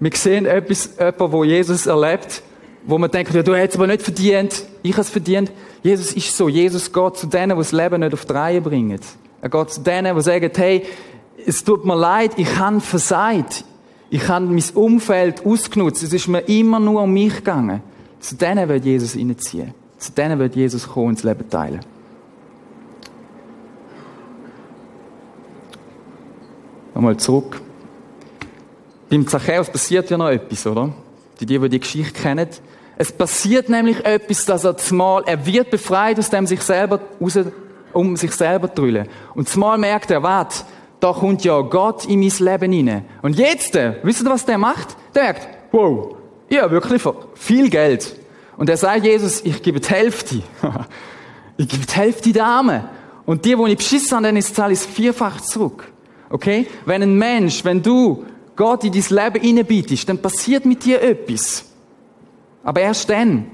Wir 0.00 0.10
sehen 0.14 0.46
etwas, 0.46 0.96
jemanden, 0.98 1.30
wo 1.30 1.44
Jesus 1.44 1.86
erlebt, 1.86 2.42
wo 2.84 2.98
man 2.98 3.08
denkt, 3.08 3.32
ja, 3.32 3.44
du 3.44 3.54
hättest 3.54 3.78
aber 3.78 3.86
nicht 3.86 4.02
verdient, 4.02 4.64
ich 4.82 4.90
habe 4.90 5.02
es 5.02 5.10
verdient. 5.10 5.52
Jesus 5.84 6.12
ist 6.12 6.36
so. 6.36 6.48
Jesus 6.48 6.92
geht 6.92 7.16
zu 7.18 7.28
denen, 7.28 7.50
die 7.50 7.62
das 7.62 7.70
Leben 7.70 8.00
nicht 8.00 8.14
auf 8.14 8.24
die 8.24 8.32
Reihe 8.32 8.60
bringen. 8.60 8.98
Er 9.42 9.48
geht 9.48 9.70
zu 9.70 9.80
denen, 9.80 10.16
die 10.16 10.22
sagen, 10.22 10.50
hey, 10.56 10.82
es 11.46 11.62
tut 11.62 11.84
mir 11.84 11.94
leid, 11.94 12.32
ich 12.36 12.58
habe 12.58 12.80
versagt. 12.80 13.64
Ich 14.10 14.28
habe 14.28 14.46
mein 14.46 14.62
Umfeld 14.74 15.44
ausgenutzt. 15.44 16.02
Es 16.02 16.12
ist 16.12 16.28
mir 16.28 16.40
immer 16.40 16.78
nur 16.78 17.02
um 17.02 17.12
mich 17.12 17.36
gegangen. 17.36 17.82
Zu 18.20 18.36
denen 18.36 18.68
wird 18.68 18.84
Jesus 18.84 19.16
reinziehen. 19.16 19.74
Zu 19.98 20.12
denen 20.12 20.38
wird 20.38 20.54
Jesus 20.54 20.88
kommen 20.88 21.08
und 21.08 21.18
das 21.18 21.24
Leben 21.24 21.48
teilen. 21.48 21.80
Nochmal 26.94 27.16
zurück. 27.16 27.60
Beim 29.10 29.26
Zachäus 29.26 29.68
passiert 29.68 30.08
ja 30.10 30.16
noch 30.16 30.30
etwas, 30.30 30.66
oder? 30.66 30.92
Die, 31.38 31.46
die, 31.46 31.68
die 31.68 31.80
Geschichte 31.80 32.12
kennen. 32.12 32.48
Es 32.96 33.12
passiert 33.12 33.68
nämlich 33.68 34.04
etwas, 34.04 34.46
dass 34.46 34.64
er 34.64 34.76
zumal, 34.76 35.22
er 35.26 35.44
wird 35.44 35.70
befreit 35.70 36.18
aus 36.18 36.30
dem 36.30 36.46
sich 36.46 36.62
selber, 36.62 37.00
raus, 37.20 37.38
um 37.92 38.16
sich 38.16 38.32
selber 38.32 38.68
drüllen. 38.68 39.08
Und 39.34 39.48
zumal 39.48 39.76
merkt 39.76 40.10
er, 40.10 40.22
warte, 40.22 40.64
da 41.00 41.12
kommt 41.12 41.44
ja 41.44 41.60
Gott 41.60 42.06
in 42.06 42.20
mein 42.20 42.32
Leben 42.38 42.72
hinein. 42.72 43.04
Und 43.22 43.38
jetzt, 43.38 43.76
äh, 43.76 43.94
wisst 44.02 44.22
ihr, 44.22 44.30
was 44.30 44.44
der 44.44 44.58
macht? 44.58 44.96
Der 45.14 45.24
merkt, 45.24 45.48
wow, 45.72 46.16
ja, 46.48 46.70
wirklich 46.70 47.02
viel 47.34 47.68
Geld. 47.68 48.16
Und 48.56 48.70
er 48.70 48.76
sagt 48.76 49.04
Jesus, 49.04 49.42
ich 49.44 49.62
gebe 49.62 49.80
die 49.80 49.88
Hälfte. 49.88 50.42
ich 51.56 51.68
gebe 51.68 51.84
die 51.84 51.92
Hälfte 51.92 52.32
der 52.32 52.46
Armen. 52.46 52.84
Und 53.26 53.44
die, 53.44 53.54
die 53.54 53.70
ich 53.72 53.76
beschissen 53.76 54.16
habe, 54.16 54.26
dann 54.26 54.36
ist 54.36 54.58
ich 54.58 54.78
vierfach 54.78 55.40
zurück. 55.40 55.92
Okay? 56.30 56.66
Wenn 56.84 57.02
ein 57.02 57.18
Mensch, 57.18 57.64
wenn 57.64 57.82
du 57.82 58.24
Gott 58.54 58.84
in 58.84 58.92
dein 58.92 59.04
Leben 59.10 59.44
hineinbietest, 59.44 60.08
dann 60.08 60.18
passiert 60.18 60.64
mit 60.64 60.84
dir 60.84 61.02
etwas. 61.02 61.66
Aber 62.62 62.80
erst 62.80 63.10
dann. 63.10 63.50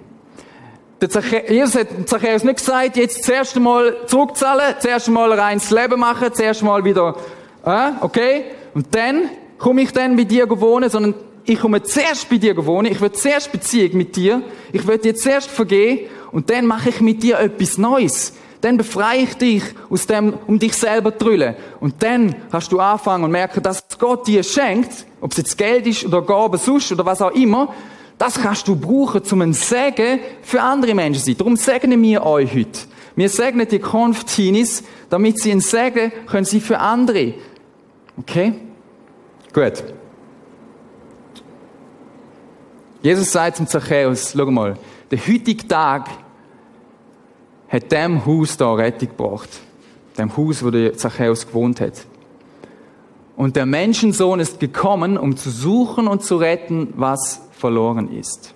Der 1.02 1.50
Jesus 1.50 1.74
hat 1.74 1.88
Zachäus 2.06 2.44
nicht 2.44 2.58
gesagt, 2.58 2.96
jetzt 2.96 3.24
zuerst 3.24 3.56
einmal 3.56 3.96
zurückzahlen, 4.06 4.76
zuerst 4.78 5.08
einmal 5.08 5.32
reines 5.32 5.68
Leben 5.70 5.98
machen, 5.98 6.32
zuerst 6.32 6.60
einmal 6.60 6.84
wieder, 6.84 7.16
äh, 7.64 7.90
okay? 8.00 8.44
Und 8.72 8.94
dann 8.94 9.28
komme 9.58 9.82
ich 9.82 9.92
dann 9.92 10.16
bei 10.16 10.22
dir 10.22 10.48
wohnen, 10.48 10.88
sondern 10.88 11.14
ich 11.44 11.58
komme 11.58 11.82
zuerst 11.82 12.30
bei 12.30 12.36
dir 12.36 12.54
wohnen, 12.64 12.92
ich 12.92 13.00
will 13.00 13.10
zuerst 13.10 13.50
Beziehung 13.50 13.96
mit 13.96 14.14
dir, 14.14 14.42
ich 14.72 14.86
will 14.86 14.98
dir 14.98 15.16
zuerst 15.16 15.50
vergehen 15.50 16.08
und 16.30 16.50
dann 16.50 16.66
mache 16.66 16.90
ich 16.90 17.00
mit 17.00 17.24
dir 17.24 17.40
etwas 17.40 17.78
Neues. 17.78 18.34
Dann 18.60 18.76
befreie 18.76 19.22
ich 19.22 19.34
dich 19.34 19.62
aus 19.90 20.06
dem, 20.06 20.34
um 20.46 20.60
dich 20.60 20.74
selber 20.74 21.18
zu 21.18 21.24
drüllen. 21.24 21.56
Und 21.80 22.00
dann 22.00 22.36
kannst 22.52 22.70
du 22.70 22.78
anfangen 22.78 23.24
und 23.24 23.32
merken, 23.32 23.60
dass 23.60 23.82
Gott 23.98 24.28
dir 24.28 24.44
schenkt, 24.44 25.04
ob 25.20 25.32
es 25.32 25.38
jetzt 25.38 25.58
Geld 25.58 25.84
ist 25.88 26.04
oder 26.04 26.22
Gaben 26.22 26.58
sonst 26.58 26.92
oder 26.92 27.04
was 27.04 27.20
auch 27.20 27.32
immer, 27.32 27.74
das 28.22 28.40
kannst 28.40 28.68
du 28.68 28.76
brauchen, 28.76 29.20
um 29.32 29.40
ein 29.40 29.52
Segen 29.52 30.20
für 30.42 30.62
andere 30.62 30.94
Menschen 30.94 31.18
zu 31.18 31.26
sein. 31.26 31.38
Darum 31.38 31.56
segnen 31.56 32.00
wir 32.00 32.24
euch 32.24 32.54
heute. 32.54 32.78
Wir 33.16 33.28
segnen 33.28 33.66
die 33.66 33.80
Konftinis, 33.80 34.84
damit 35.10 35.40
sie 35.40 35.50
ein 35.50 35.60
Segen 35.60 36.12
können 36.28 36.44
sie 36.44 36.60
für 36.60 36.78
andere. 36.78 37.34
Okay? 38.16 38.52
Gut. 39.52 39.82
Jesus 43.02 43.32
sagt 43.32 43.56
zum 43.56 43.66
Zachäus, 43.66 44.34
schau 44.36 44.46
mal, 44.52 44.78
der 45.10 45.18
heutige 45.18 45.66
Tag 45.66 46.08
hat 47.70 47.90
dem 47.90 48.24
Haus 48.24 48.56
da 48.56 48.72
Rettung 48.72 49.08
gebracht. 49.08 49.48
Dem 50.16 50.36
Haus, 50.36 50.64
wo 50.64 50.70
der 50.70 50.96
Zachäus 50.96 51.44
gewohnt 51.44 51.80
hat. 51.80 52.06
Und 53.34 53.56
der 53.56 53.66
Menschensohn 53.66 54.38
ist 54.38 54.60
gekommen, 54.60 55.18
um 55.18 55.36
zu 55.36 55.50
suchen 55.50 56.06
und 56.06 56.22
zu 56.22 56.36
retten, 56.36 56.94
was 56.94 57.48
verloren 57.62 58.12
ist. 58.12 58.52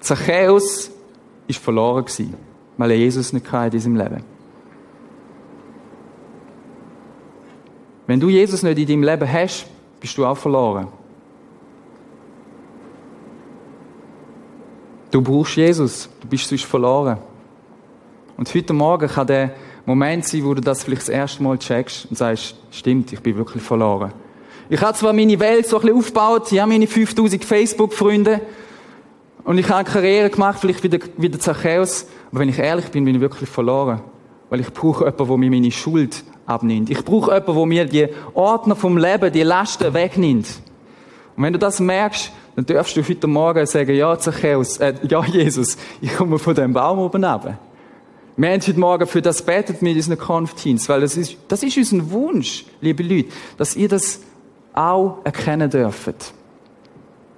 Zachäus 0.00 0.90
ist 1.46 1.58
verloren 1.58 2.02
gewesen, 2.06 2.34
weil 2.78 2.92
er 2.92 2.96
Jesus 2.96 3.34
nicht 3.34 3.52
hatte 3.52 3.66
in 3.66 3.70
diesem 3.72 3.94
Leben. 3.94 4.24
Wenn 8.06 8.20
du 8.20 8.30
Jesus 8.30 8.62
nicht 8.62 8.78
in 8.78 8.86
deinem 8.86 9.02
Leben 9.02 9.30
hast, 9.30 9.66
bist 10.00 10.16
du 10.16 10.24
auch 10.24 10.36
verloren. 10.36 10.88
Du 15.10 15.20
brauchst 15.20 15.56
Jesus, 15.56 16.08
du 16.22 16.26
bist 16.26 16.48
sonst 16.48 16.64
verloren. 16.64 17.18
Und 18.38 18.54
heute 18.54 18.72
Morgen 18.72 19.08
kann 19.08 19.26
der 19.26 19.54
Moment 19.84 20.24
sein, 20.24 20.42
wo 20.46 20.54
du 20.54 20.62
das 20.62 20.84
vielleicht 20.84 21.02
das 21.02 21.10
erste 21.10 21.42
Mal 21.42 21.58
checkst 21.58 22.06
und 22.06 22.16
sagst, 22.16 22.56
stimmt, 22.70 23.12
ich 23.12 23.20
bin 23.20 23.36
wirklich 23.36 23.62
verloren. 23.62 24.12
Ich 24.68 24.80
habe 24.80 24.96
zwar 24.96 25.12
meine 25.12 25.38
Welt 25.40 25.66
so 25.66 25.76
ein 25.76 25.82
bisschen 25.82 25.98
aufgebaut, 25.98 26.52
ich 26.52 26.60
habe 26.60 26.72
meine 26.72 26.86
5000 26.86 27.44
Facebook-Freunde 27.44 28.40
und 29.44 29.58
ich 29.58 29.68
habe 29.68 29.80
eine 29.80 29.88
Karriere 29.88 30.30
gemacht, 30.30 30.58
vielleicht 30.60 30.82
wieder, 30.82 30.98
wieder 31.16 31.38
Zachäus, 31.38 32.06
aber 32.30 32.40
wenn 32.40 32.48
ich 32.48 32.58
ehrlich 32.58 32.86
bin, 32.86 33.04
bin 33.04 33.16
ich 33.16 33.20
wirklich 33.20 33.48
verloren. 33.48 34.00
weil 34.52 34.60
ich 34.60 34.70
brauche 34.70 35.06
jemanden, 35.06 35.28
der 35.28 35.36
mir 35.38 35.50
meine 35.50 35.70
Schuld 35.70 36.24
abnimmt. 36.44 36.90
Ich 36.90 37.02
brauche 37.02 37.32
jemanden, 37.32 37.54
der 37.56 37.66
mir 37.66 37.84
die 37.86 38.08
Ordner 38.34 38.76
vom 38.76 38.98
Leben, 38.98 39.32
die 39.32 39.44
Lasten 39.44 39.94
wegnimmt. 39.94 40.46
Und 41.34 41.42
wenn 41.42 41.54
du 41.54 41.58
das 41.58 41.80
merkst, 41.80 42.30
dann 42.54 42.66
darfst 42.66 42.94
du 42.94 43.02
heute 43.02 43.26
Morgen 43.28 43.64
sagen, 43.64 43.96
ja, 43.96 44.18
Zachäus, 44.18 44.76
äh, 44.76 44.92
ja, 45.08 45.24
Jesus, 45.24 45.78
ich 46.02 46.14
komme 46.14 46.38
von 46.38 46.54
dem 46.54 46.74
Baum 46.74 46.98
oben 46.98 47.24
runter. 47.24 47.58
Wir 48.36 48.50
haben 48.50 48.60
heute 48.60 48.78
Morgen 48.78 49.06
für 49.06 49.22
das 49.22 49.40
betet 49.40 49.80
mit 49.80 49.96
unseren 49.96 50.18
Konfteens, 50.18 50.86
weil 50.86 51.00
das 51.00 51.16
ist, 51.16 51.38
das 51.48 51.62
ist 51.62 51.78
unser 51.78 52.10
Wunsch, 52.10 52.66
liebe 52.82 53.02
Leute, 53.02 53.30
dass 53.56 53.74
ihr 53.74 53.88
das 53.88 54.20
auch 54.74 55.18
erkennen 55.24 55.70
dürft. 55.70 56.32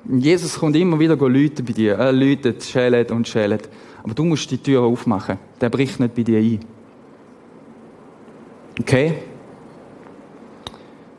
Jesus 0.07 0.59
kommt 0.59 0.77
immer 0.77 0.99
wieder 0.99 1.17
Leute 1.17 1.63
bei 1.63 1.73
dir. 1.73 1.95
Er 1.95 2.13
läutet, 2.13 2.63
schält 2.63 3.11
und 3.11 3.27
schält. 3.27 3.69
Aber 4.03 4.15
du 4.15 4.25
musst 4.25 4.51
die 4.51 4.59
Tür 4.59 4.83
aufmachen. 4.83 5.39
Der 5.61 5.71
bricht 5.71 5.99
nicht 5.99 6.15
bei 6.15 6.23
dir 6.23 6.39
ein. 6.39 6.61
Okay? 8.79 9.15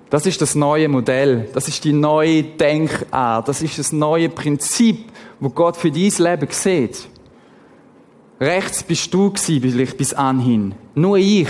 Das 0.09 0.25
ist 0.25 0.39
das 0.39 0.53
neue 0.53 0.87
Modell. 0.87 1.49
Das 1.53 1.67
ist 1.67 1.83
die 1.83 1.93
neue 1.93 2.43
Denkart. 2.43 3.47
Das 3.47 3.61
ist 3.63 3.79
das 3.79 3.91
neue 3.91 4.29
Prinzip, 4.29 5.05
wo 5.39 5.49
Gott 5.49 5.77
für 5.77 5.91
dein 5.91 6.11
Leben 6.17 6.47
sieht. 6.51 7.07
Rechts 8.39 8.83
bist 8.83 9.13
du 9.13 9.31
gewesen, 9.31 9.97
bis 9.97 10.13
anhin. 10.13 10.75
Nur 10.93 11.17
ich. 11.17 11.47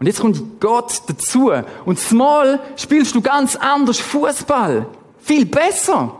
Und 0.00 0.06
jetzt 0.06 0.20
kommt 0.20 0.60
Gott 0.60 1.02
dazu. 1.08 1.50
Und 1.84 1.98
zumal 1.98 2.60
spielst 2.76 3.14
du 3.14 3.20
ganz 3.20 3.56
anders 3.56 3.98
Fußball. 3.98 4.86
Viel 5.20 5.44
besser. 5.46 6.16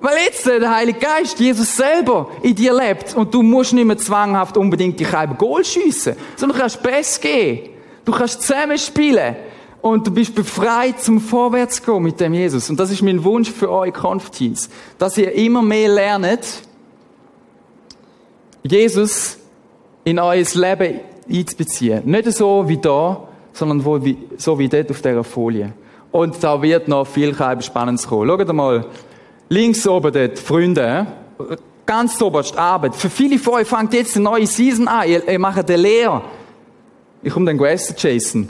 Weil 0.00 0.18
jetzt 0.26 0.46
der 0.46 0.70
Heilige 0.70 0.98
Geist, 0.98 1.40
Jesus 1.40 1.76
selber, 1.76 2.30
in 2.42 2.54
dir 2.54 2.74
lebt 2.74 3.14
und 3.14 3.32
du 3.32 3.42
musst 3.42 3.72
nicht 3.72 3.86
mehr 3.86 3.96
zwanghaft 3.96 4.56
unbedingt 4.56 5.00
die 5.00 5.06
halbe 5.06 5.34
Goal 5.34 5.64
schiessen, 5.64 6.14
sondern 6.36 6.56
du 6.56 6.62
kannst 6.62 6.82
Best 6.82 7.22
gehen. 7.22 7.70
Du 8.04 8.12
kannst 8.12 8.42
zusammen 8.42 8.78
spielen 8.78 9.34
und 9.80 10.06
du 10.06 10.10
bist 10.10 10.34
befreit 10.34 11.00
zum 11.00 11.20
Vorwärts 11.20 11.82
gehen 11.82 12.02
mit 12.02 12.20
dem 12.20 12.34
Jesus. 12.34 12.68
Und 12.68 12.78
das 12.78 12.90
ist 12.90 13.02
mein 13.02 13.24
Wunsch 13.24 13.50
für 13.50 13.70
euch 13.70 13.94
Konfteens, 13.94 14.68
dass 14.98 15.16
ihr 15.16 15.32
immer 15.32 15.62
mehr 15.62 15.88
lernt, 15.88 16.46
Jesus 18.62 19.38
in 20.04 20.18
euer 20.18 20.44
Leben 20.54 21.00
einzubeziehen. 21.28 22.02
Nicht 22.04 22.32
so 22.32 22.68
wie 22.68 22.78
da, 22.78 23.28
sondern 23.52 23.80
so 23.80 24.58
wie 24.58 24.68
dort 24.68 24.90
auf 24.90 25.00
dieser 25.00 25.24
Folie. 25.24 25.72
Und 26.12 26.42
da 26.42 26.60
wird 26.62 26.88
noch 26.88 27.06
viel 27.06 27.34
Spannendes 27.60 28.06
kommen. 28.06 28.28
Schaut 28.28 28.52
mal, 28.52 28.86
links 29.48 29.86
oben 29.86 30.12
dort, 30.12 30.38
Freunde, 30.38 31.06
ganz 31.84 32.20
oberst 32.20 32.56
Arbeit. 32.56 32.94
Für 32.94 33.10
viele 33.10 33.38
von 33.38 33.54
euch 33.54 33.68
fängt 33.68 33.94
jetzt 33.94 34.16
eine 34.16 34.24
neue 34.24 34.46
Season 34.46 34.88
an. 34.88 35.08
Ihr, 35.08 35.26
ihr 35.28 35.38
macht 35.38 35.68
eine 35.68 35.76
Lehre. 35.76 36.22
Ich 37.22 37.32
komme 37.32 37.46
dann 37.46 37.66
essen, 37.66 37.94
Jason. 37.98 38.48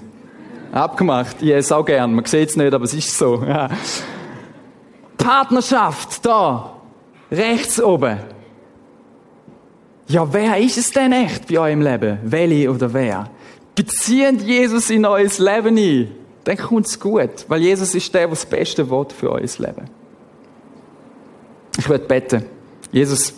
Abgemacht. 0.72 1.36
Ich 1.40 1.50
esse 1.50 1.76
auch 1.76 1.84
gern. 1.84 2.14
Man 2.14 2.24
sieht 2.24 2.50
es 2.50 2.56
nicht, 2.56 2.72
aber 2.72 2.84
es 2.84 2.94
ist 2.94 3.16
so. 3.16 3.42
Ja. 3.46 3.68
Partnerschaft, 5.16 6.24
da. 6.24 6.72
Rechts 7.30 7.80
oben. 7.80 8.18
Ja, 10.08 10.32
wer 10.32 10.58
ist 10.58 10.78
es 10.78 10.90
denn 10.92 11.12
echt 11.12 11.48
bei 11.48 11.58
eurem 11.58 11.82
Leben? 11.82 12.18
Welche 12.22 12.70
oder 12.70 12.92
wer? 12.92 13.28
Beziehen 13.74 14.38
Jesus 14.38 14.88
in 14.90 15.04
euer 15.04 15.28
Leben 15.38 15.76
ein. 15.76 16.12
Dann 16.44 16.56
kommt 16.56 16.86
es 16.86 17.00
gut. 17.00 17.44
Weil 17.48 17.62
Jesus 17.62 17.94
ist 17.94 18.14
der, 18.14 18.22
der 18.22 18.30
das 18.30 18.46
beste 18.46 18.88
Wort 18.88 19.12
für 19.12 19.32
euer 19.32 19.40
Leben. 19.40 19.90
Ich 21.76 21.88
werde 21.88 22.04
beten. 22.04 22.44
Jesus, 22.92 23.34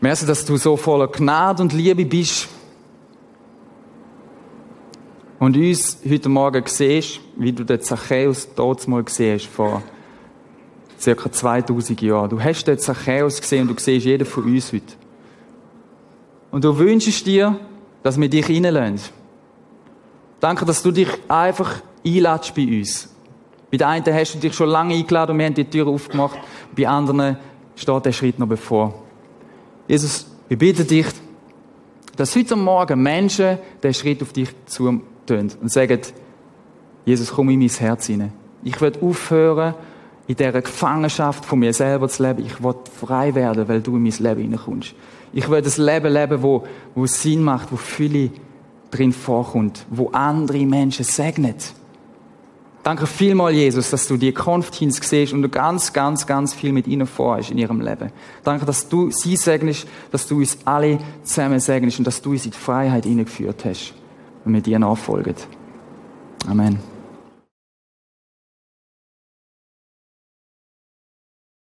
merci, 0.00 0.26
dass 0.26 0.44
du 0.44 0.58
so 0.58 0.76
voller 0.76 1.08
Gnade 1.08 1.62
und 1.62 1.72
Liebe 1.72 2.04
bist. 2.04 2.48
Und 5.38 5.56
uns 5.56 5.98
heute 6.08 6.28
Morgen 6.28 6.62
siehst, 6.66 7.20
wie 7.36 7.52
du 7.52 7.64
den 7.64 7.80
Zachäus 7.80 8.48
dort 8.54 8.86
mal 8.86 9.04
siehst, 9.08 9.46
vor 9.46 9.82
circa 11.00 11.32
2000 11.32 12.00
Jahren. 12.02 12.30
Du 12.30 12.40
hast 12.40 12.64
den 12.64 12.78
Zachäus 12.78 13.40
gesehen 13.40 13.68
und 13.68 13.78
du 13.78 13.82
siehst 13.82 14.04
jeden 14.04 14.26
von 14.26 14.44
uns 14.44 14.72
heute. 14.72 14.92
Und 16.54 16.62
du 16.62 16.78
wünschst 16.78 17.26
dir, 17.26 17.58
dass 18.04 18.16
wir 18.16 18.28
dich 18.28 18.48
reinlassen. 18.48 19.10
Danke, 20.38 20.64
dass 20.64 20.84
du 20.84 20.92
dich 20.92 21.08
einfach 21.26 21.82
einladest 22.06 22.54
bei 22.54 22.62
uns. 22.62 23.12
Bei 23.72 23.76
den 23.76 23.86
einen 23.88 24.14
hast 24.14 24.36
du 24.36 24.38
dich 24.38 24.54
schon 24.54 24.68
lange 24.68 24.94
eingeladen 24.94 25.32
und 25.32 25.38
wir 25.40 25.46
haben 25.46 25.54
die 25.54 25.64
Tür 25.64 25.88
aufgemacht. 25.88 26.38
Bei 26.76 26.86
anderen 26.86 27.38
steht 27.74 28.04
der 28.04 28.12
Schritt 28.12 28.38
noch 28.38 28.46
bevor. 28.46 29.02
Jesus, 29.88 30.28
wir 30.46 30.56
bitten 30.56 30.86
dich, 30.86 31.06
dass 32.16 32.36
heute 32.36 32.54
Morgen 32.54 33.02
Menschen 33.02 33.58
den 33.82 33.92
Schritt 33.92 34.22
auf 34.22 34.32
dich 34.32 34.50
zu 34.66 35.02
tun 35.26 35.50
und 35.60 35.72
sagen, 35.72 36.02
Jesus, 37.04 37.32
komm 37.32 37.50
in 37.50 37.58
mein 37.58 37.68
Herz 37.68 38.06
hinein. 38.06 38.32
Ich 38.62 38.80
will 38.80 38.92
aufhören, 39.00 39.74
in 40.28 40.36
dieser 40.36 40.62
Gefangenschaft 40.62 41.44
von 41.44 41.58
mir 41.58 41.72
selber 41.72 42.08
zu 42.08 42.22
leben. 42.22 42.46
Ich 42.46 42.62
will 42.62 42.76
frei 42.96 43.34
werden, 43.34 43.66
weil 43.66 43.80
du 43.80 43.96
in 43.96 44.04
mein 44.04 44.12
Leben 44.12 44.40
hineinkommst. 44.40 44.94
Ich 45.34 45.50
will 45.50 45.60
das 45.60 45.76
Leben 45.76 46.12
leben, 46.12 46.42
wo, 46.42 46.64
wo 46.94 47.06
Sinn 47.06 47.42
macht, 47.42 47.72
wo 47.72 47.76
viele 47.76 48.30
drin 48.90 49.12
vorkommt, 49.12 49.84
wo 49.90 50.08
andere 50.10 50.64
Menschen 50.64 51.04
segnet. 51.04 51.74
Danke 52.84 53.06
vielmal, 53.06 53.52
Jesus, 53.52 53.90
dass 53.90 54.06
du 54.06 54.16
die 54.16 54.32
Konfteens 54.32 55.00
siehst 55.02 55.32
und 55.32 55.42
du 55.42 55.48
ganz, 55.48 55.92
ganz, 55.92 56.26
ganz 56.26 56.54
viel 56.54 56.72
mit 56.72 56.86
ihnen 56.86 57.06
vorhast 57.06 57.50
in 57.50 57.58
ihrem 57.58 57.80
Leben. 57.80 58.12
Danke, 58.44 58.66
dass 58.66 58.88
du 58.88 59.10
sie 59.10 59.36
segnest, 59.36 59.88
dass 60.12 60.28
du 60.28 60.36
uns 60.36 60.58
alle 60.66 60.98
zusammen 61.24 61.58
segnest 61.58 61.98
und 61.98 62.06
dass 62.06 62.22
du 62.22 62.32
uns 62.32 62.44
in 62.44 62.52
die 62.52 62.58
Freiheit 62.58 63.04
hineingeführt 63.04 63.64
hast, 63.64 63.94
wenn 64.44 64.54
wir 64.54 64.60
dir 64.60 64.78
nachfolgen. 64.78 65.34
Amen. 66.46 66.93